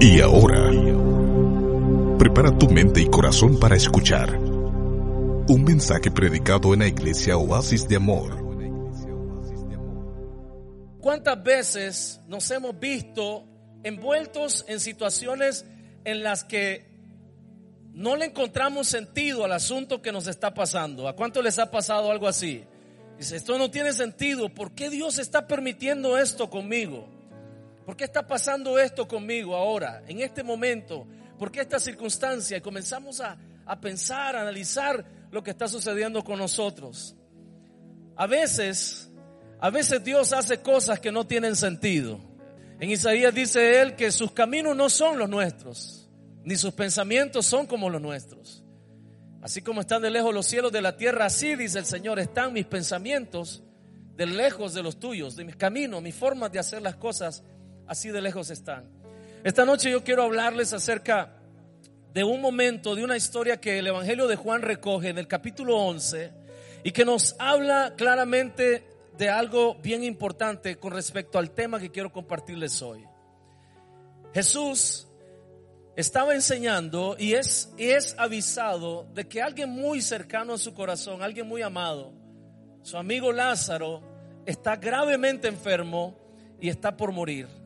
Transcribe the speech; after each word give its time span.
Y 0.00 0.20
ahora, 0.20 0.70
prepara 2.20 2.56
tu 2.56 2.68
mente 2.68 3.00
y 3.00 3.06
corazón 3.06 3.58
para 3.58 3.74
escuchar 3.74 4.38
un 4.38 5.64
mensaje 5.64 6.12
predicado 6.12 6.72
en 6.72 6.80
la 6.80 6.86
iglesia 6.86 7.36
Oasis 7.36 7.88
de 7.88 7.96
Amor. 7.96 8.38
¿Cuántas 11.00 11.42
veces 11.42 12.20
nos 12.28 12.48
hemos 12.52 12.78
visto 12.78 13.44
envueltos 13.82 14.64
en 14.68 14.78
situaciones 14.78 15.66
en 16.04 16.22
las 16.22 16.44
que 16.44 16.86
no 17.92 18.14
le 18.14 18.26
encontramos 18.26 18.86
sentido 18.86 19.44
al 19.44 19.52
asunto 19.52 20.00
que 20.00 20.12
nos 20.12 20.28
está 20.28 20.54
pasando? 20.54 21.08
¿A 21.08 21.16
cuánto 21.16 21.42
les 21.42 21.58
ha 21.58 21.72
pasado 21.72 22.12
algo 22.12 22.28
así? 22.28 22.62
Dice, 23.18 23.34
esto 23.34 23.58
no 23.58 23.68
tiene 23.68 23.92
sentido. 23.92 24.48
¿Por 24.48 24.76
qué 24.76 24.90
Dios 24.90 25.18
está 25.18 25.48
permitiendo 25.48 26.16
esto 26.16 26.48
conmigo? 26.50 27.17
¿Por 27.88 27.96
qué 27.96 28.04
está 28.04 28.26
pasando 28.26 28.78
esto 28.78 29.08
conmigo 29.08 29.56
ahora, 29.56 30.02
en 30.06 30.20
este 30.20 30.42
momento? 30.42 31.06
¿Por 31.38 31.50
qué 31.50 31.62
esta 31.62 31.80
circunstancia? 31.80 32.58
Y 32.58 32.60
comenzamos 32.60 33.18
a, 33.18 33.38
a 33.64 33.80
pensar, 33.80 34.36
a 34.36 34.42
analizar 34.42 35.02
lo 35.30 35.42
que 35.42 35.52
está 35.52 35.66
sucediendo 35.68 36.22
con 36.22 36.38
nosotros. 36.38 37.16
A 38.14 38.26
veces, 38.26 39.10
a 39.58 39.70
veces 39.70 40.04
Dios 40.04 40.34
hace 40.34 40.60
cosas 40.60 41.00
que 41.00 41.10
no 41.10 41.26
tienen 41.26 41.56
sentido. 41.56 42.20
En 42.78 42.90
Isaías 42.90 43.32
dice 43.32 43.80
él 43.80 43.96
que 43.96 44.12
sus 44.12 44.32
caminos 44.32 44.76
no 44.76 44.90
son 44.90 45.18
los 45.18 45.30
nuestros, 45.30 46.10
ni 46.44 46.56
sus 46.56 46.74
pensamientos 46.74 47.46
son 47.46 47.66
como 47.66 47.88
los 47.88 48.02
nuestros. 48.02 48.62
Así 49.40 49.62
como 49.62 49.80
están 49.80 50.02
de 50.02 50.10
lejos 50.10 50.34
los 50.34 50.44
cielos 50.44 50.72
de 50.72 50.82
la 50.82 50.98
tierra, 50.98 51.24
así 51.24 51.56
dice 51.56 51.78
el 51.78 51.86
Señor, 51.86 52.18
están 52.18 52.52
mis 52.52 52.66
pensamientos 52.66 53.62
de 54.14 54.26
lejos 54.26 54.74
de 54.74 54.82
los 54.82 55.00
tuyos, 55.00 55.36
de 55.36 55.44
mis 55.46 55.56
caminos, 55.56 56.02
mis 56.02 56.14
formas 56.14 56.52
de 56.52 56.58
hacer 56.58 56.82
las 56.82 56.96
cosas 56.96 57.42
así 57.88 58.10
de 58.10 58.20
lejos 58.20 58.50
están. 58.50 58.84
Esta 59.42 59.64
noche 59.64 59.90
yo 59.90 60.04
quiero 60.04 60.22
hablarles 60.22 60.72
acerca 60.72 61.34
de 62.12 62.22
un 62.22 62.40
momento, 62.40 62.94
de 62.94 63.02
una 63.02 63.16
historia 63.16 63.60
que 63.60 63.78
el 63.78 63.86
Evangelio 63.86 64.26
de 64.26 64.36
Juan 64.36 64.62
recoge 64.62 65.08
en 65.08 65.18
el 65.18 65.26
capítulo 65.26 65.76
11 65.76 66.32
y 66.84 66.92
que 66.92 67.04
nos 67.04 67.34
habla 67.38 67.94
claramente 67.96 68.84
de 69.16 69.28
algo 69.28 69.74
bien 69.76 70.04
importante 70.04 70.76
con 70.76 70.92
respecto 70.92 71.38
al 71.38 71.50
tema 71.50 71.80
que 71.80 71.90
quiero 71.90 72.12
compartirles 72.12 72.80
hoy. 72.82 73.04
Jesús 74.34 75.08
estaba 75.96 76.34
enseñando 76.34 77.16
y 77.18 77.32
es, 77.32 77.72
y 77.76 77.86
es 77.86 78.14
avisado 78.18 79.08
de 79.14 79.26
que 79.26 79.42
alguien 79.42 79.70
muy 79.70 80.02
cercano 80.02 80.54
a 80.54 80.58
su 80.58 80.74
corazón, 80.74 81.22
alguien 81.22 81.48
muy 81.48 81.62
amado, 81.62 82.12
su 82.82 82.96
amigo 82.96 83.32
Lázaro, 83.32 84.02
está 84.46 84.76
gravemente 84.76 85.48
enfermo 85.48 86.16
y 86.60 86.68
está 86.68 86.96
por 86.96 87.12
morir 87.12 87.57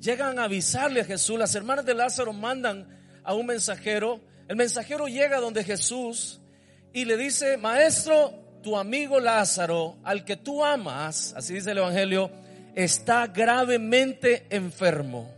llegan 0.00 0.38
a 0.38 0.44
avisarle 0.44 1.00
a 1.00 1.04
Jesús. 1.04 1.38
Las 1.38 1.54
hermanas 1.54 1.84
de 1.84 1.94
Lázaro 1.94 2.32
mandan 2.32 2.88
a 3.22 3.34
un 3.34 3.46
mensajero. 3.46 4.20
El 4.48 4.56
mensajero 4.56 5.06
llega 5.08 5.40
donde 5.40 5.64
Jesús 5.64 6.40
y 6.92 7.04
le 7.04 7.16
dice, 7.16 7.56
maestro, 7.56 8.32
tu 8.62 8.76
amigo 8.76 9.20
Lázaro, 9.20 9.96
al 10.02 10.24
que 10.24 10.36
tú 10.36 10.64
amas, 10.64 11.34
así 11.36 11.54
dice 11.54 11.72
el 11.72 11.78
Evangelio, 11.78 12.30
está 12.74 13.26
gravemente 13.26 14.46
enfermo. 14.50 15.32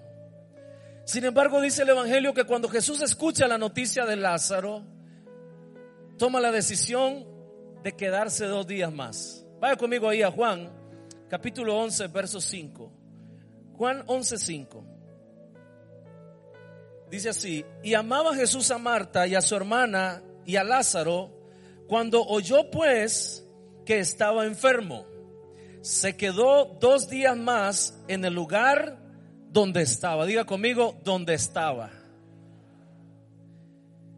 Sin 1.05 1.25
embargo, 1.25 1.61
dice 1.61 1.83
el 1.83 1.91
Evangelio 1.91 2.35
que 2.35 2.45
cuando 2.45 2.69
Jesús 2.69 3.01
escucha 3.01 3.49
la 3.49 3.59
noticia 3.59 4.05
de 4.05 4.17
Lázaro, 4.17 4.83
toma 6.19 6.41
la 6.41 6.53
decisión 6.53 7.27
de 7.83 7.93
quedarse 7.93 8.45
dos 8.47 8.67
días 8.67 8.93
más. 8.93 9.47
Vaya 9.61 9.77
conmigo 9.77 10.09
ahí 10.09 10.23
a 10.23 10.31
Juan, 10.31 10.71
capítulo 11.29 11.79
11, 11.79 12.09
verso 12.09 12.41
5. 12.41 12.98
Juan 13.79 14.05
11:5. 14.07 14.85
Dice 17.11 17.31
así, 17.31 17.65
y 17.83 17.95
amaba 17.95 18.35
Jesús 18.35 18.71
a 18.71 18.79
Marta 18.79 19.27
y 19.27 19.35
a 19.35 19.41
su 19.41 19.55
hermana 19.55 20.23
y 20.45 20.57
a 20.57 20.65
Lázaro, 20.65 21.31
cuando 21.87 22.23
oyó 22.27 22.71
pues 22.71 23.47
que 23.87 24.01
estaba 24.01 24.45
enfermo, 24.45 25.07
se 25.81 26.17
quedó 26.17 26.77
dos 26.81 27.09
días 27.09 27.37
más 27.37 27.99
en 28.09 28.25
el 28.25 28.35
lugar 28.35 28.99
donde 29.51 29.83
estaba. 29.83 30.27
Diga 30.27 30.45
conmigo, 30.45 30.99
donde 31.05 31.35
estaba. 31.35 31.91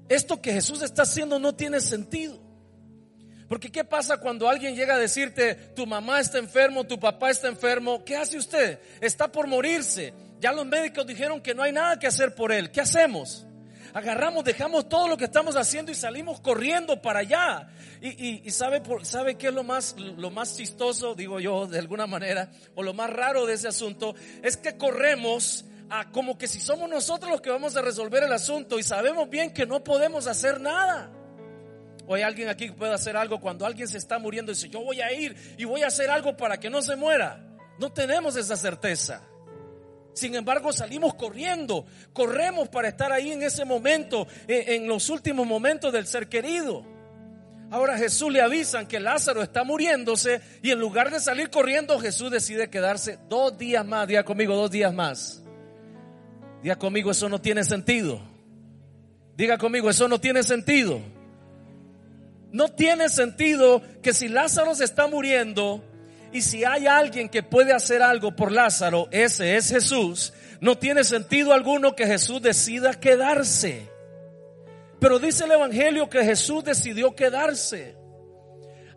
Esto 0.09 0.41
que 0.43 0.53
Jesús 0.53 0.83
está 0.83 1.03
haciendo 1.03 1.39
no 1.39 1.55
tiene 1.55 1.81
sentido. 1.81 2.50
Porque 3.50 3.72
¿qué 3.72 3.83
pasa 3.83 4.19
cuando 4.19 4.49
alguien 4.49 4.77
llega 4.77 4.94
a 4.94 4.99
decirte, 4.99 5.56
tu 5.75 5.84
mamá 5.84 6.21
está 6.21 6.38
enfermo, 6.38 6.84
tu 6.84 7.00
papá 7.00 7.31
está 7.31 7.49
enfermo? 7.49 8.05
¿Qué 8.05 8.16
hace 8.16 8.38
usted? 8.38 8.78
Está 9.00 9.33
por 9.33 9.49
morirse. 9.49 10.15
Ya 10.38 10.53
los 10.53 10.65
médicos 10.65 11.05
dijeron 11.05 11.41
que 11.41 11.53
no 11.53 11.65
hay 11.65 11.72
nada 11.72 11.99
que 11.99 12.06
hacer 12.06 12.37
por 12.37 12.53
él. 12.53 12.71
¿Qué 12.71 12.81
hacemos? 12.81 13.44
Agarramos, 13.93 14.44
dejamos 14.44 14.89
todo 14.89 15.09
lo 15.09 15.16
que 15.16 15.25
estamos 15.25 15.56
haciendo 15.56 15.91
y 15.91 15.97
salimos 15.97 16.39
corriendo 16.39 17.03
para 17.03 17.19
allá. 17.19 17.69
Y, 18.00 18.49
sabe, 18.53 18.83
sabe 19.03 19.34
qué 19.34 19.49
es 19.49 19.53
lo 19.53 19.65
más, 19.65 19.97
lo 19.99 20.31
más 20.31 20.56
chistoso, 20.56 21.16
digo 21.16 21.41
yo, 21.41 21.66
de 21.66 21.81
alguna 21.81 22.06
manera, 22.06 22.53
o 22.77 22.84
lo 22.84 22.94
más 22.94 23.10
raro 23.10 23.47
de 23.47 23.55
ese 23.55 23.66
asunto, 23.66 24.15
es 24.44 24.56
que 24.59 24.77
corremos 24.77 25.65
a 25.89 26.12
como 26.12 26.39
que 26.39 26.47
si 26.47 26.60
somos 26.60 26.89
nosotros 26.89 27.33
los 27.33 27.41
que 27.41 27.50
vamos 27.50 27.75
a 27.75 27.83
resolver 27.83 28.22
el 28.22 28.33
asunto 28.33 28.78
y 28.78 28.84
sabemos 28.84 29.28
bien 29.28 29.53
que 29.53 29.66
no 29.66 29.83
podemos 29.83 30.28
hacer 30.28 30.60
nada. 30.60 31.10
O 32.10 32.15
hay 32.16 32.22
alguien 32.22 32.48
aquí 32.48 32.66
que 32.66 32.72
puede 32.72 32.93
hacer 32.93 33.16
algo 33.16 33.41
cuando 33.41 33.65
alguien 33.65 33.87
se 33.87 33.97
está 33.97 34.19
muriendo 34.19 34.50
y 34.50 34.56
dice, 34.56 34.69
yo 34.69 34.82
voy 34.82 35.00
a 35.00 35.12
ir 35.12 35.37
y 35.56 35.65
voy 35.65 35.84
a 35.84 35.87
hacer 35.87 36.10
algo 36.10 36.37
para 36.37 36.59
que 36.59 36.69
no 36.69 36.82
se 36.82 36.97
muera. 36.97 37.41
No 37.78 37.93
tenemos 37.93 38.34
esa 38.34 38.56
certeza. 38.56 39.22
Sin 40.12 40.34
embargo, 40.34 40.72
salimos 40.72 41.15
corriendo, 41.15 41.87
corremos 42.12 42.69
para 42.69 42.88
estar 42.88 43.12
ahí 43.12 43.31
en 43.31 43.44
ese 43.44 43.65
momento, 43.65 44.26
en, 44.48 44.88
los 44.88 45.09
últimos 45.09 45.47
momentos 45.47 45.93
del 45.93 46.04
ser 46.04 46.28
querido. 46.28 46.84
Ahora 47.71 47.97
Jesús 47.97 48.32
le 48.32 48.41
avisan 48.41 48.88
que 48.88 48.98
Lázaro 48.98 49.41
está 49.41 49.62
muriéndose 49.62 50.41
y 50.62 50.72
en 50.72 50.81
lugar 50.81 51.12
de 51.12 51.21
salir 51.21 51.48
corriendo, 51.48 51.97
Jesús 52.00 52.32
decide 52.32 52.71
quedarse 52.71 53.21
dos 53.28 53.56
días 53.56 53.87
más. 53.87 54.09
Diga 54.09 54.25
conmigo, 54.25 54.56
dos 54.56 54.72
días 54.72 54.92
más. 54.92 55.44
Diga 56.60 56.75
conmigo, 56.75 57.12
eso 57.12 57.28
no 57.28 57.41
tiene 57.41 57.62
sentido. 57.62 58.21
Diga 59.37 59.59
conmigo, 59.59 59.88
eso 59.88 60.09
no 60.09 60.21
tiene 60.21 60.42
sentido. 60.42 61.20
No 62.53 62.69
tiene 62.69 63.09
sentido 63.09 63.83
que 64.03 64.12
si 64.12 64.28
Lázaro 64.28 64.75
se 64.75 64.84
está 64.84 65.06
muriendo 65.06 65.84
y 66.33 66.43
si 66.43 66.65
hay 66.65 66.87
alguien 66.87 67.28
que 67.28 67.43
puede 67.43 67.72
hacer 67.72 68.03
algo 68.03 68.34
por 68.34 68.53
Lázaro, 68.53 69.09
ese 69.11 69.56
es 69.56 69.69
Jesús. 69.69 70.33
No 70.60 70.77
tiene 70.77 71.05
sentido 71.05 71.53
alguno 71.53 71.94
que 71.94 72.06
Jesús 72.06 72.43
decida 72.43 72.94
quedarse. 72.94 73.89
Pero 75.00 75.19
dice 75.19 75.44
el 75.44 75.53
Evangelio 75.53 76.10
que 76.10 76.25
Jesús 76.25 76.62
decidió 76.62 77.15
quedarse. 77.15 77.97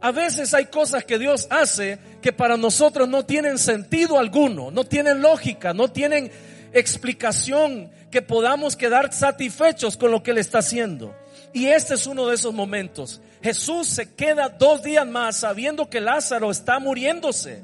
A 0.01 0.11
veces 0.11 0.53
hay 0.53 0.65
cosas 0.65 1.05
que 1.05 1.17
Dios 1.17 1.47
hace 1.49 1.97
que 2.21 2.33
para 2.33 2.57
nosotros 2.57 3.07
no 3.07 3.25
tienen 3.25 3.57
sentido 3.57 4.19
alguno, 4.19 4.69
no 4.69 4.83
tienen 4.83 5.21
lógica, 5.21 5.73
no 5.73 5.87
tienen 5.87 6.29
explicación 6.73 7.89
que 8.11 8.21
podamos 8.21 8.75
quedar 8.75 9.13
satisfechos 9.13 9.95
con 9.95 10.11
lo 10.11 10.21
que 10.21 10.31
Él 10.31 10.39
está 10.39 10.57
haciendo. 10.59 11.15
Y 11.53 11.67
este 11.67 11.93
es 11.93 12.05
uno 12.05 12.27
de 12.27 12.35
esos 12.35 12.53
momentos. 12.53 13.21
Jesús 13.43 13.89
se 13.89 14.15
queda 14.15 14.47
dos 14.47 14.83
días 14.83 15.05
más 15.05 15.35
sabiendo 15.35 15.89
que 15.89 15.99
Lázaro 15.99 16.49
está 16.49 16.79
muriéndose. 16.79 17.61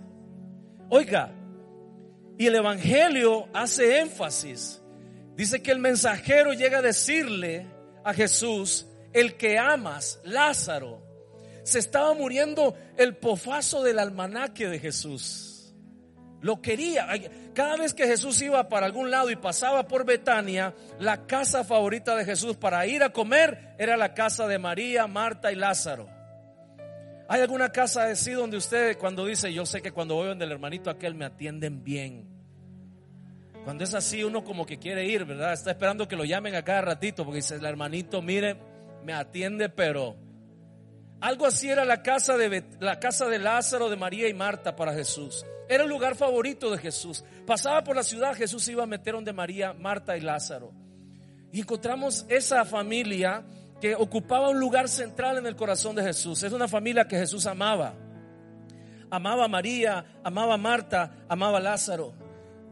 Oiga, 0.90 1.32
y 2.38 2.48
el 2.48 2.56
Evangelio 2.56 3.48
hace 3.54 4.00
énfasis. 4.00 4.82
Dice 5.36 5.62
que 5.62 5.72
el 5.72 5.80
mensajero 5.80 6.52
llega 6.52 6.80
a 6.80 6.82
decirle 6.82 7.66
a 8.04 8.14
Jesús, 8.14 8.88
el 9.14 9.38
que 9.38 9.58
amas, 9.58 10.20
Lázaro, 10.26 11.02
se 11.64 11.80
estaba 11.80 12.14
muriendo 12.14 12.76
el 12.98 13.16
pofazo 13.16 13.82
del 13.82 14.00
almanaque 14.00 14.68
de 14.68 14.80
Jesús. 14.80 15.59
Lo 16.42 16.62
quería. 16.62 17.08
Cada 17.54 17.76
vez 17.76 17.94
que 17.94 18.08
Jesús 18.08 18.42
iba 18.42 18.70
para 18.70 18.86
algún 18.86 19.12
lado 19.12 19.30
y 19.30 19.36
pasaba 19.36 19.88
por 19.88 20.06
Betania, 20.06 20.74
la 21.00 21.26
casa 21.28 21.64
favorita 21.64 22.16
de 22.16 22.26
Jesús 22.26 22.56
para 22.56 22.86
ir 22.88 23.04
a 23.04 23.12
comer 23.12 23.76
era 23.78 23.98
la 23.98 24.14
casa 24.14 24.48
de 24.48 24.58
María, 24.58 25.08
Marta 25.08 25.52
y 25.52 25.56
Lázaro. 25.56 26.10
¿Hay 27.28 27.42
alguna 27.42 27.70
casa 27.70 28.06
así 28.06 28.32
donde 28.32 28.58
usted 28.58 28.98
cuando 28.98 29.26
dice, 29.26 29.54
yo 29.54 29.66
sé 29.66 29.82
que 29.82 29.92
cuando 29.92 30.16
voy 30.16 30.30
donde 30.30 30.46
el 30.46 30.52
hermanito 30.52 30.90
aquel 30.90 31.14
me 31.14 31.26
atienden 31.26 31.84
bien? 31.84 32.28
Cuando 33.64 33.84
es 33.84 33.94
así 33.94 34.24
uno 34.24 34.44
como 34.44 34.66
que 34.66 34.80
quiere 34.80 35.06
ir, 35.06 35.26
¿verdad? 35.26 35.54
Está 35.54 35.72
esperando 35.72 36.08
que 36.08 36.16
lo 36.16 36.24
llamen 36.26 36.56
a 36.56 36.64
cada 36.64 36.82
ratito 36.82 37.24
porque 37.26 37.38
dice, 37.38 37.56
el 37.56 37.66
hermanito, 37.66 38.22
mire, 38.22 38.58
me 39.04 39.14
atiende, 39.14 39.70
pero 39.70 40.16
algo 41.22 41.46
así 41.46 41.70
era 41.70 41.86
la 41.86 42.02
casa 42.02 42.38
de 42.38 42.64
la 42.80 43.00
casa 43.00 43.28
de 43.28 43.40
Lázaro, 43.40 43.90
de 43.90 43.98
María 43.98 44.28
y 44.28 44.34
Marta 44.34 44.76
para 44.76 44.94
Jesús. 44.94 45.46
Era 45.70 45.84
el 45.84 45.90
lugar 45.90 46.16
favorito 46.16 46.72
de 46.72 46.80
Jesús. 46.80 47.24
Pasaba 47.46 47.84
por 47.84 47.96
la 47.96 48.02
ciudad, 48.02 48.34
Jesús 48.34 48.68
iba 48.70 48.82
a 48.82 48.88
meter 48.88 49.14
donde 49.14 49.32
María, 49.32 49.72
Marta 49.72 50.18
y 50.18 50.22
Lázaro. 50.22 50.74
Y 51.52 51.60
encontramos 51.60 52.26
esa 52.28 52.66
familia 52.66 53.46
que 53.80 53.94
ocupaba 53.94 54.50
un 54.50 54.60
lugar 54.60 54.90
central 54.90 55.38
en 55.38 55.46
el 55.46 55.56
corazón 55.56 55.96
de 55.96 56.02
Jesús. 56.02 56.42
Es 56.42 56.54
una 56.54 56.68
familia 56.68 57.08
que 57.08 57.18
Jesús 57.18 57.46
amaba. 57.46 57.94
Amaba 59.12 59.46
a 59.46 59.48
María, 59.48 60.04
amaba 60.24 60.56
a 60.56 60.58
Marta, 60.58 61.12
amaba 61.30 61.60
a 61.60 61.62
Lázaro. 61.62 62.14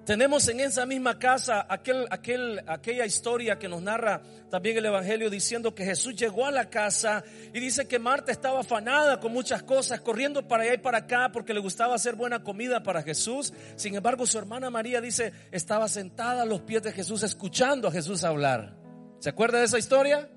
Tenemos 0.07 0.47
en 0.47 0.61
esa 0.61 0.85
misma 0.85 1.19
casa 1.19 1.65
aquel, 1.67 2.07
aquel, 2.09 2.63
aquella 2.65 3.05
historia 3.05 3.59
que 3.59 3.67
nos 3.67 3.81
narra 3.81 4.21
también 4.49 4.77
el 4.77 4.85
Evangelio 4.85 5.29
diciendo 5.29 5.75
que 5.75 5.83
Jesús 5.83 6.15
llegó 6.15 6.45
a 6.45 6.51
la 6.51 6.69
casa 6.69 7.25
y 7.53 7.59
dice 7.59 7.89
que 7.89 7.99
Marta 7.99 8.31
estaba 8.31 8.61
afanada 8.61 9.19
con 9.19 9.33
muchas 9.33 9.63
cosas, 9.63 9.99
corriendo 9.99 10.47
para 10.47 10.63
allá 10.63 10.75
y 10.75 10.77
para 10.77 10.99
acá 10.99 11.29
porque 11.33 11.53
le 11.53 11.59
gustaba 11.59 11.95
hacer 11.95 12.15
buena 12.15 12.41
comida 12.41 12.83
para 12.83 13.03
Jesús. 13.03 13.51
Sin 13.75 13.95
embargo, 13.95 14.25
su 14.25 14.37
hermana 14.37 14.69
María 14.69 15.01
dice, 15.01 15.33
estaba 15.51 15.89
sentada 15.89 16.43
a 16.43 16.45
los 16.45 16.61
pies 16.61 16.83
de 16.83 16.93
Jesús 16.93 17.21
escuchando 17.23 17.89
a 17.89 17.91
Jesús 17.91 18.23
hablar. 18.23 18.77
¿Se 19.19 19.27
acuerda 19.27 19.59
de 19.59 19.65
esa 19.65 19.77
historia? 19.77 20.29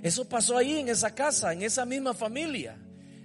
Eso 0.00 0.28
pasó 0.28 0.56
ahí 0.56 0.78
en 0.78 0.90
esa 0.90 1.12
casa, 1.12 1.52
en 1.52 1.62
esa 1.62 1.84
misma 1.84 2.14
familia. 2.14 2.78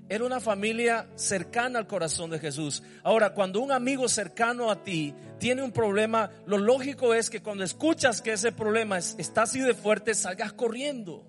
Era 0.10 0.26
una 0.26 0.40
familia 0.40 1.08
cercana 1.16 1.80
al 1.80 1.88
corazón 1.88 2.30
de 2.30 2.38
Jesús. 2.38 2.84
Ahora, 3.04 3.34
cuando 3.34 3.62
un 3.62 3.72
amigo 3.72 4.10
cercano 4.10 4.70
a 4.70 4.84
ti 4.84 5.14
tiene 5.44 5.62
un 5.62 5.74
problema, 5.74 6.32
lo 6.46 6.58
lógico 6.58 7.14
es 7.14 7.30
que 7.30 7.42
cuando 7.42 7.66
escuchas 7.66 8.22
que 8.22 8.32
ese 8.32 8.54
problema 8.54 9.00
está 9.00 9.42
así 9.42 9.60
de 9.60 9.74
fuerte, 9.74 10.16
salgas 10.16 10.54
corriendo. 10.54 11.28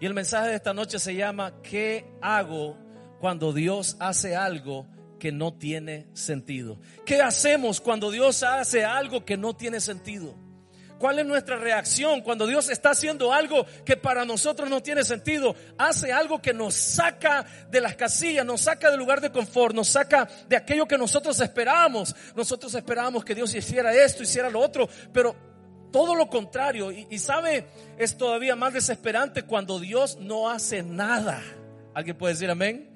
Y 0.00 0.06
el 0.06 0.12
mensaje 0.12 0.48
de 0.48 0.56
esta 0.56 0.74
noche 0.74 0.98
se 0.98 1.14
llama, 1.14 1.62
¿qué 1.62 2.04
hago 2.20 2.76
cuando 3.20 3.52
Dios 3.52 3.96
hace 4.00 4.34
algo 4.34 4.88
que 5.20 5.30
no 5.30 5.54
tiene 5.54 6.08
sentido? 6.14 6.80
¿Qué 7.06 7.22
hacemos 7.22 7.80
cuando 7.80 8.10
Dios 8.10 8.42
hace 8.42 8.84
algo 8.84 9.24
que 9.24 9.36
no 9.36 9.54
tiene 9.54 9.78
sentido? 9.78 10.34
¿Cuál 10.98 11.18
es 11.18 11.26
nuestra 11.26 11.56
reacción 11.56 12.20
cuando 12.20 12.46
Dios 12.46 12.70
está 12.70 12.90
haciendo 12.90 13.32
algo 13.32 13.66
que 13.84 13.96
para 13.96 14.24
nosotros 14.24 14.70
no 14.70 14.82
tiene 14.82 15.04
sentido? 15.04 15.54
Hace 15.76 16.12
algo 16.12 16.40
que 16.40 16.54
nos 16.54 16.74
saca 16.74 17.44
de 17.70 17.80
las 17.80 17.96
casillas, 17.96 18.46
nos 18.46 18.62
saca 18.62 18.90
del 18.90 19.00
lugar 19.00 19.20
de 19.20 19.32
confort, 19.32 19.74
nos 19.74 19.88
saca 19.88 20.28
de 20.48 20.56
aquello 20.56 20.86
que 20.86 20.96
nosotros 20.96 21.40
esperábamos. 21.40 22.14
Nosotros 22.36 22.74
esperábamos 22.74 23.24
que 23.24 23.34
Dios 23.34 23.54
hiciera 23.54 23.92
esto, 23.94 24.22
hiciera 24.22 24.48
lo 24.48 24.60
otro, 24.60 24.88
pero 25.12 25.34
todo 25.90 26.14
lo 26.14 26.28
contrario. 26.28 26.92
Y, 26.92 27.06
y 27.10 27.18
sabe, 27.18 27.66
es 27.98 28.16
todavía 28.16 28.54
más 28.54 28.72
desesperante 28.72 29.42
cuando 29.42 29.80
Dios 29.80 30.18
no 30.20 30.48
hace 30.48 30.82
nada. 30.82 31.42
¿Alguien 31.92 32.16
puede 32.16 32.34
decir 32.34 32.50
amén? 32.50 32.93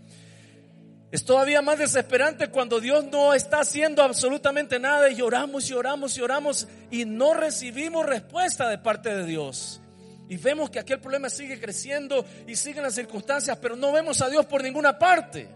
Es 1.10 1.24
todavía 1.24 1.62
más 1.62 1.78
desesperante 1.78 2.48
cuando 2.48 2.80
Dios 2.80 3.04
no 3.10 3.32
está 3.32 3.60
haciendo 3.60 4.02
absolutamente 4.02 4.78
nada 4.78 5.10
y 5.10 5.16
lloramos 5.16 5.70
y 5.70 5.72
oramos 5.72 6.18
y 6.18 6.20
oramos 6.20 6.68
y 6.90 7.06
no 7.06 7.32
recibimos 7.32 8.04
respuesta 8.04 8.68
de 8.68 8.76
parte 8.76 9.14
de 9.14 9.24
Dios. 9.24 9.80
Y 10.28 10.36
vemos 10.36 10.68
que 10.68 10.78
aquel 10.78 11.00
problema 11.00 11.30
sigue 11.30 11.58
creciendo 11.58 12.26
y 12.46 12.54
siguen 12.56 12.82
las 12.82 12.94
circunstancias, 12.94 13.56
pero 13.56 13.74
no 13.74 13.90
vemos 13.90 14.20
a 14.20 14.28
Dios 14.28 14.44
por 14.44 14.62
ninguna 14.62 14.98
parte. 14.98 15.48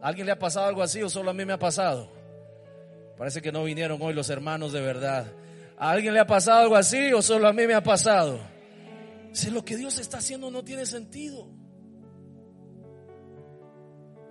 ¿A 0.00 0.08
alguien 0.08 0.24
le 0.24 0.32
ha 0.32 0.38
pasado 0.38 0.66
algo 0.66 0.82
así 0.82 1.02
o 1.02 1.10
solo 1.10 1.30
a 1.30 1.34
mí 1.34 1.44
me 1.44 1.52
ha 1.52 1.58
pasado? 1.58 2.10
Parece 3.18 3.42
que 3.42 3.52
no 3.52 3.64
vinieron 3.64 4.00
hoy 4.00 4.14
los 4.14 4.30
hermanos 4.30 4.72
de 4.72 4.80
verdad. 4.80 5.26
¿A 5.76 5.90
alguien 5.90 6.14
le 6.14 6.20
ha 6.20 6.26
pasado 6.26 6.60
algo 6.60 6.76
así 6.76 7.12
o 7.12 7.20
solo 7.20 7.48
a 7.48 7.52
mí 7.52 7.66
me 7.66 7.74
ha 7.74 7.82
pasado? 7.82 8.38
Si 9.32 9.50
lo 9.50 9.62
que 9.62 9.76
Dios 9.76 9.98
está 9.98 10.18
haciendo 10.18 10.50
no 10.50 10.64
tiene 10.64 10.86
sentido. 10.86 11.46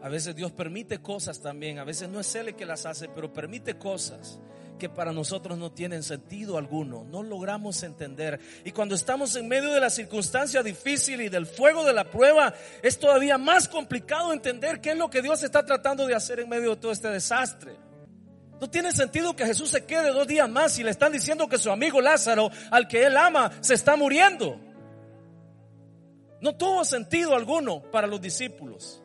A 0.05 0.07
veces 0.07 0.35
Dios 0.35 0.51
permite 0.51 0.99
cosas 0.99 1.41
también, 1.41 1.79
a 1.79 1.83
veces 1.83 2.07
no 2.07 2.19
es 2.19 2.35
Él 2.35 2.49
el 2.49 2.55
que 2.55 2.67
las 2.67 2.85
hace, 2.85 3.09
pero 3.09 3.33
permite 3.33 3.79
cosas 3.79 4.39
que 4.77 4.87
para 4.87 5.11
nosotros 5.11 5.57
no 5.57 5.71
tienen 5.71 6.03
sentido 6.03 6.59
alguno, 6.59 7.03
no 7.05 7.23
logramos 7.23 7.81
entender. 7.81 8.39
Y 8.63 8.71
cuando 8.71 8.93
estamos 8.93 9.35
en 9.35 9.47
medio 9.47 9.73
de 9.73 9.79
la 9.79 9.89
circunstancia 9.89 10.61
difícil 10.61 11.21
y 11.21 11.29
del 11.29 11.47
fuego 11.47 11.83
de 11.83 11.93
la 11.93 12.03
prueba, 12.11 12.53
es 12.83 12.99
todavía 12.99 13.39
más 13.39 13.67
complicado 13.67 14.31
entender 14.31 14.79
qué 14.79 14.91
es 14.91 14.95
lo 14.95 15.09
que 15.09 15.23
Dios 15.23 15.41
está 15.41 15.65
tratando 15.65 16.05
de 16.05 16.13
hacer 16.13 16.39
en 16.39 16.49
medio 16.49 16.75
de 16.75 16.81
todo 16.81 16.91
este 16.91 17.07
desastre. 17.07 17.75
No 18.61 18.69
tiene 18.69 18.91
sentido 18.91 19.35
que 19.35 19.47
Jesús 19.47 19.71
se 19.71 19.85
quede 19.85 20.11
dos 20.11 20.27
días 20.27 20.47
más 20.47 20.77
y 20.77 20.83
le 20.83 20.91
están 20.91 21.13
diciendo 21.13 21.49
que 21.49 21.57
su 21.57 21.71
amigo 21.71 21.99
Lázaro, 21.99 22.51
al 22.69 22.87
que 22.87 23.07
él 23.07 23.17
ama, 23.17 23.51
se 23.59 23.73
está 23.73 23.95
muriendo. 23.95 24.61
No 26.41 26.55
tuvo 26.55 26.85
sentido 26.85 27.35
alguno 27.35 27.81
para 27.89 28.05
los 28.05 28.21
discípulos. 28.21 29.01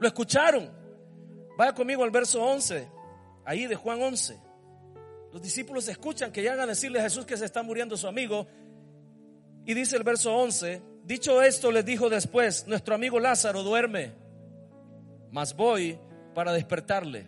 Lo 0.00 0.08
escucharon. 0.08 0.70
Vaya 1.56 1.74
conmigo 1.74 2.02
al 2.02 2.10
verso 2.10 2.42
11, 2.42 2.88
ahí 3.44 3.66
de 3.66 3.76
Juan 3.76 4.02
11. 4.02 4.40
Los 5.30 5.42
discípulos 5.42 5.86
escuchan 5.88 6.32
que 6.32 6.40
llegan 6.40 6.60
a 6.60 6.66
decirle 6.66 6.98
a 6.98 7.02
Jesús 7.02 7.26
que 7.26 7.36
se 7.36 7.44
está 7.44 7.62
muriendo 7.62 7.96
su 7.96 8.08
amigo. 8.08 8.46
Y 9.66 9.74
dice 9.74 9.96
el 9.96 10.02
verso 10.02 10.34
11, 10.34 10.82
dicho 11.04 11.42
esto 11.42 11.70
les 11.70 11.84
dijo 11.84 12.08
después, 12.08 12.66
nuestro 12.66 12.94
amigo 12.94 13.20
Lázaro 13.20 13.62
duerme, 13.62 14.12
mas 15.30 15.54
voy 15.54 15.98
para 16.34 16.52
despertarle. 16.52 17.26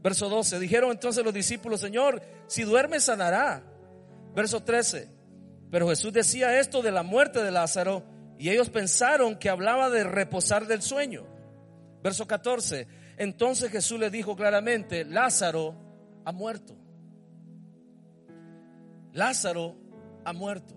Verso 0.00 0.28
12, 0.28 0.60
dijeron 0.60 0.92
entonces 0.92 1.24
los 1.24 1.34
discípulos, 1.34 1.80
Señor, 1.80 2.22
si 2.46 2.62
duerme 2.62 3.00
sanará. 3.00 3.64
Verso 4.34 4.62
13, 4.62 5.08
pero 5.70 5.88
Jesús 5.88 6.12
decía 6.12 6.60
esto 6.60 6.80
de 6.80 6.92
la 6.92 7.02
muerte 7.02 7.42
de 7.42 7.50
Lázaro 7.50 8.04
y 8.38 8.50
ellos 8.50 8.70
pensaron 8.70 9.36
que 9.36 9.50
hablaba 9.50 9.90
de 9.90 10.04
reposar 10.04 10.66
del 10.66 10.82
sueño. 10.82 11.33
Verso 12.04 12.28
14. 12.28 12.86
Entonces 13.16 13.70
Jesús 13.72 13.98
le 13.98 14.10
dijo 14.10 14.36
claramente, 14.36 15.06
Lázaro 15.06 15.74
ha 16.26 16.32
muerto. 16.32 16.76
Lázaro 19.14 19.74
ha 20.22 20.34
muerto. 20.34 20.74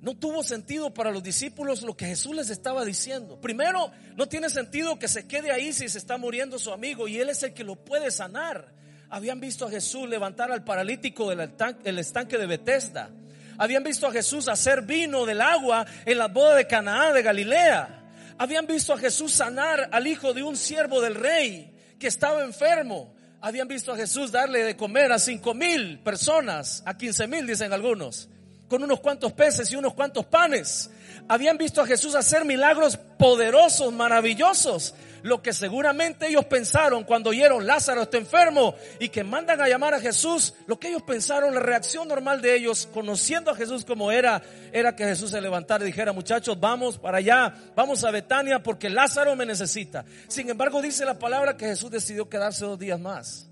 No 0.00 0.16
tuvo 0.16 0.44
sentido 0.44 0.94
para 0.94 1.10
los 1.10 1.24
discípulos 1.24 1.82
lo 1.82 1.96
que 1.96 2.06
Jesús 2.06 2.36
les 2.36 2.50
estaba 2.50 2.84
diciendo. 2.84 3.40
Primero, 3.40 3.90
no 4.14 4.28
tiene 4.28 4.48
sentido 4.48 5.00
que 5.00 5.08
se 5.08 5.26
quede 5.26 5.50
ahí 5.50 5.72
si 5.72 5.88
se 5.88 5.98
está 5.98 6.16
muriendo 6.16 6.60
su 6.60 6.70
amigo 6.70 7.08
y 7.08 7.18
él 7.18 7.28
es 7.28 7.42
el 7.42 7.52
que 7.52 7.64
lo 7.64 7.74
puede 7.74 8.12
sanar. 8.12 8.72
Habían 9.10 9.40
visto 9.40 9.66
a 9.66 9.70
Jesús 9.70 10.08
levantar 10.08 10.52
al 10.52 10.62
paralítico 10.62 11.28
del 11.28 11.98
estanque 11.98 12.38
de 12.38 12.46
Bethesda. 12.46 13.10
Habían 13.58 13.82
visto 13.82 14.06
a 14.06 14.12
Jesús 14.12 14.46
hacer 14.46 14.82
vino 14.82 15.26
del 15.26 15.40
agua 15.40 15.84
en 16.04 16.18
la 16.18 16.28
boda 16.28 16.54
de 16.54 16.68
Canaán 16.68 17.14
de 17.14 17.22
Galilea. 17.22 17.95
Habían 18.38 18.66
visto 18.66 18.92
a 18.92 18.98
Jesús 18.98 19.32
sanar 19.32 19.88
al 19.92 20.06
hijo 20.06 20.34
de 20.34 20.42
un 20.42 20.56
siervo 20.56 21.00
del 21.00 21.14
rey 21.14 21.72
que 21.98 22.06
estaba 22.06 22.42
enfermo. 22.42 23.14
Habían 23.40 23.68
visto 23.68 23.92
a 23.92 23.96
Jesús 23.96 24.32
darle 24.32 24.64
de 24.64 24.76
comer 24.76 25.12
a 25.12 25.18
cinco 25.18 25.54
mil 25.54 25.98
personas, 26.00 26.82
a 26.84 26.96
quince 26.96 27.26
mil 27.26 27.46
dicen 27.46 27.72
algunos, 27.72 28.28
con 28.68 28.82
unos 28.82 29.00
cuantos 29.00 29.32
peces 29.32 29.70
y 29.70 29.76
unos 29.76 29.94
cuantos 29.94 30.26
panes. 30.26 30.90
Habían 31.28 31.56
visto 31.56 31.80
a 31.80 31.86
Jesús 31.86 32.14
hacer 32.14 32.44
milagros 32.44 32.96
poderosos, 33.18 33.92
maravillosos 33.92 34.94
lo 35.26 35.42
que 35.42 35.52
seguramente 35.52 36.28
ellos 36.28 36.44
pensaron 36.44 37.02
cuando 37.02 37.30
oyeron 37.30 37.66
Lázaro 37.66 38.02
está 38.02 38.16
enfermo 38.16 38.76
y 39.00 39.08
que 39.08 39.24
mandan 39.24 39.60
a 39.60 39.68
llamar 39.68 39.92
a 39.92 40.00
Jesús, 40.00 40.54
lo 40.66 40.78
que 40.78 40.88
ellos 40.88 41.02
pensaron, 41.02 41.52
la 41.52 41.60
reacción 41.60 42.06
normal 42.06 42.40
de 42.40 42.54
ellos, 42.54 42.88
conociendo 42.94 43.50
a 43.50 43.56
Jesús 43.56 43.84
como 43.84 44.12
era, 44.12 44.40
era 44.72 44.94
que 44.94 45.04
Jesús 45.04 45.32
se 45.32 45.40
levantara 45.40 45.82
y 45.82 45.88
dijera, 45.88 46.12
muchachos, 46.12 46.58
vamos 46.60 46.96
para 46.96 47.18
allá, 47.18 47.52
vamos 47.74 48.04
a 48.04 48.12
Betania 48.12 48.62
porque 48.62 48.88
Lázaro 48.88 49.34
me 49.34 49.44
necesita. 49.44 50.04
Sin 50.28 50.48
embargo, 50.48 50.80
dice 50.80 51.04
la 51.04 51.18
palabra 51.18 51.56
que 51.56 51.66
Jesús 51.66 51.90
decidió 51.90 52.28
quedarse 52.28 52.64
dos 52.64 52.78
días 52.78 53.00
más. 53.00 53.50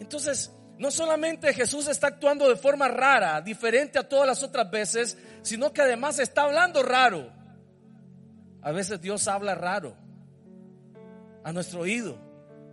Entonces, 0.00 0.50
no 0.78 0.90
solamente 0.90 1.54
Jesús 1.54 1.86
está 1.86 2.08
actuando 2.08 2.48
de 2.48 2.56
forma 2.56 2.88
rara, 2.88 3.40
diferente 3.40 4.00
a 4.00 4.08
todas 4.08 4.26
las 4.26 4.42
otras 4.42 4.68
veces, 4.68 5.16
sino 5.42 5.72
que 5.72 5.82
además 5.82 6.18
está 6.18 6.42
hablando 6.42 6.82
raro. 6.82 7.32
A 8.62 8.72
veces 8.72 9.00
Dios 9.00 9.28
habla 9.28 9.54
raro 9.54 10.01
a 11.44 11.52
nuestro 11.52 11.80
oído. 11.80 12.18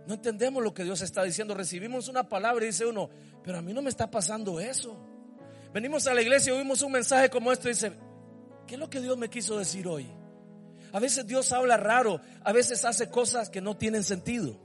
No 0.06 0.14
entendemos 0.14 0.62
lo 0.62 0.74
que 0.74 0.84
Dios 0.84 1.00
está 1.02 1.22
diciendo. 1.22 1.54
Recibimos 1.54 2.08
una 2.08 2.28
palabra 2.28 2.64
y 2.64 2.68
dice 2.68 2.86
uno, 2.86 3.10
pero 3.42 3.58
a 3.58 3.62
mí 3.62 3.72
no 3.72 3.82
me 3.82 3.90
está 3.90 4.10
pasando 4.10 4.60
eso. 4.60 4.96
Venimos 5.72 6.06
a 6.06 6.14
la 6.14 6.22
iglesia 6.22 6.52
y 6.52 6.56
oímos 6.56 6.82
un 6.82 6.92
mensaje 6.92 7.30
como 7.30 7.52
este 7.52 7.68
dice, 7.68 7.92
¿qué 8.66 8.74
es 8.74 8.80
lo 8.80 8.90
que 8.90 9.00
Dios 9.00 9.16
me 9.16 9.30
quiso 9.30 9.58
decir 9.58 9.86
hoy? 9.86 10.10
A 10.92 10.98
veces 10.98 11.26
Dios 11.26 11.52
habla 11.52 11.76
raro, 11.76 12.20
a 12.42 12.52
veces 12.52 12.84
hace 12.84 13.08
cosas 13.08 13.50
que 13.50 13.60
no 13.60 13.76
tienen 13.76 14.02
sentido. 14.02 14.58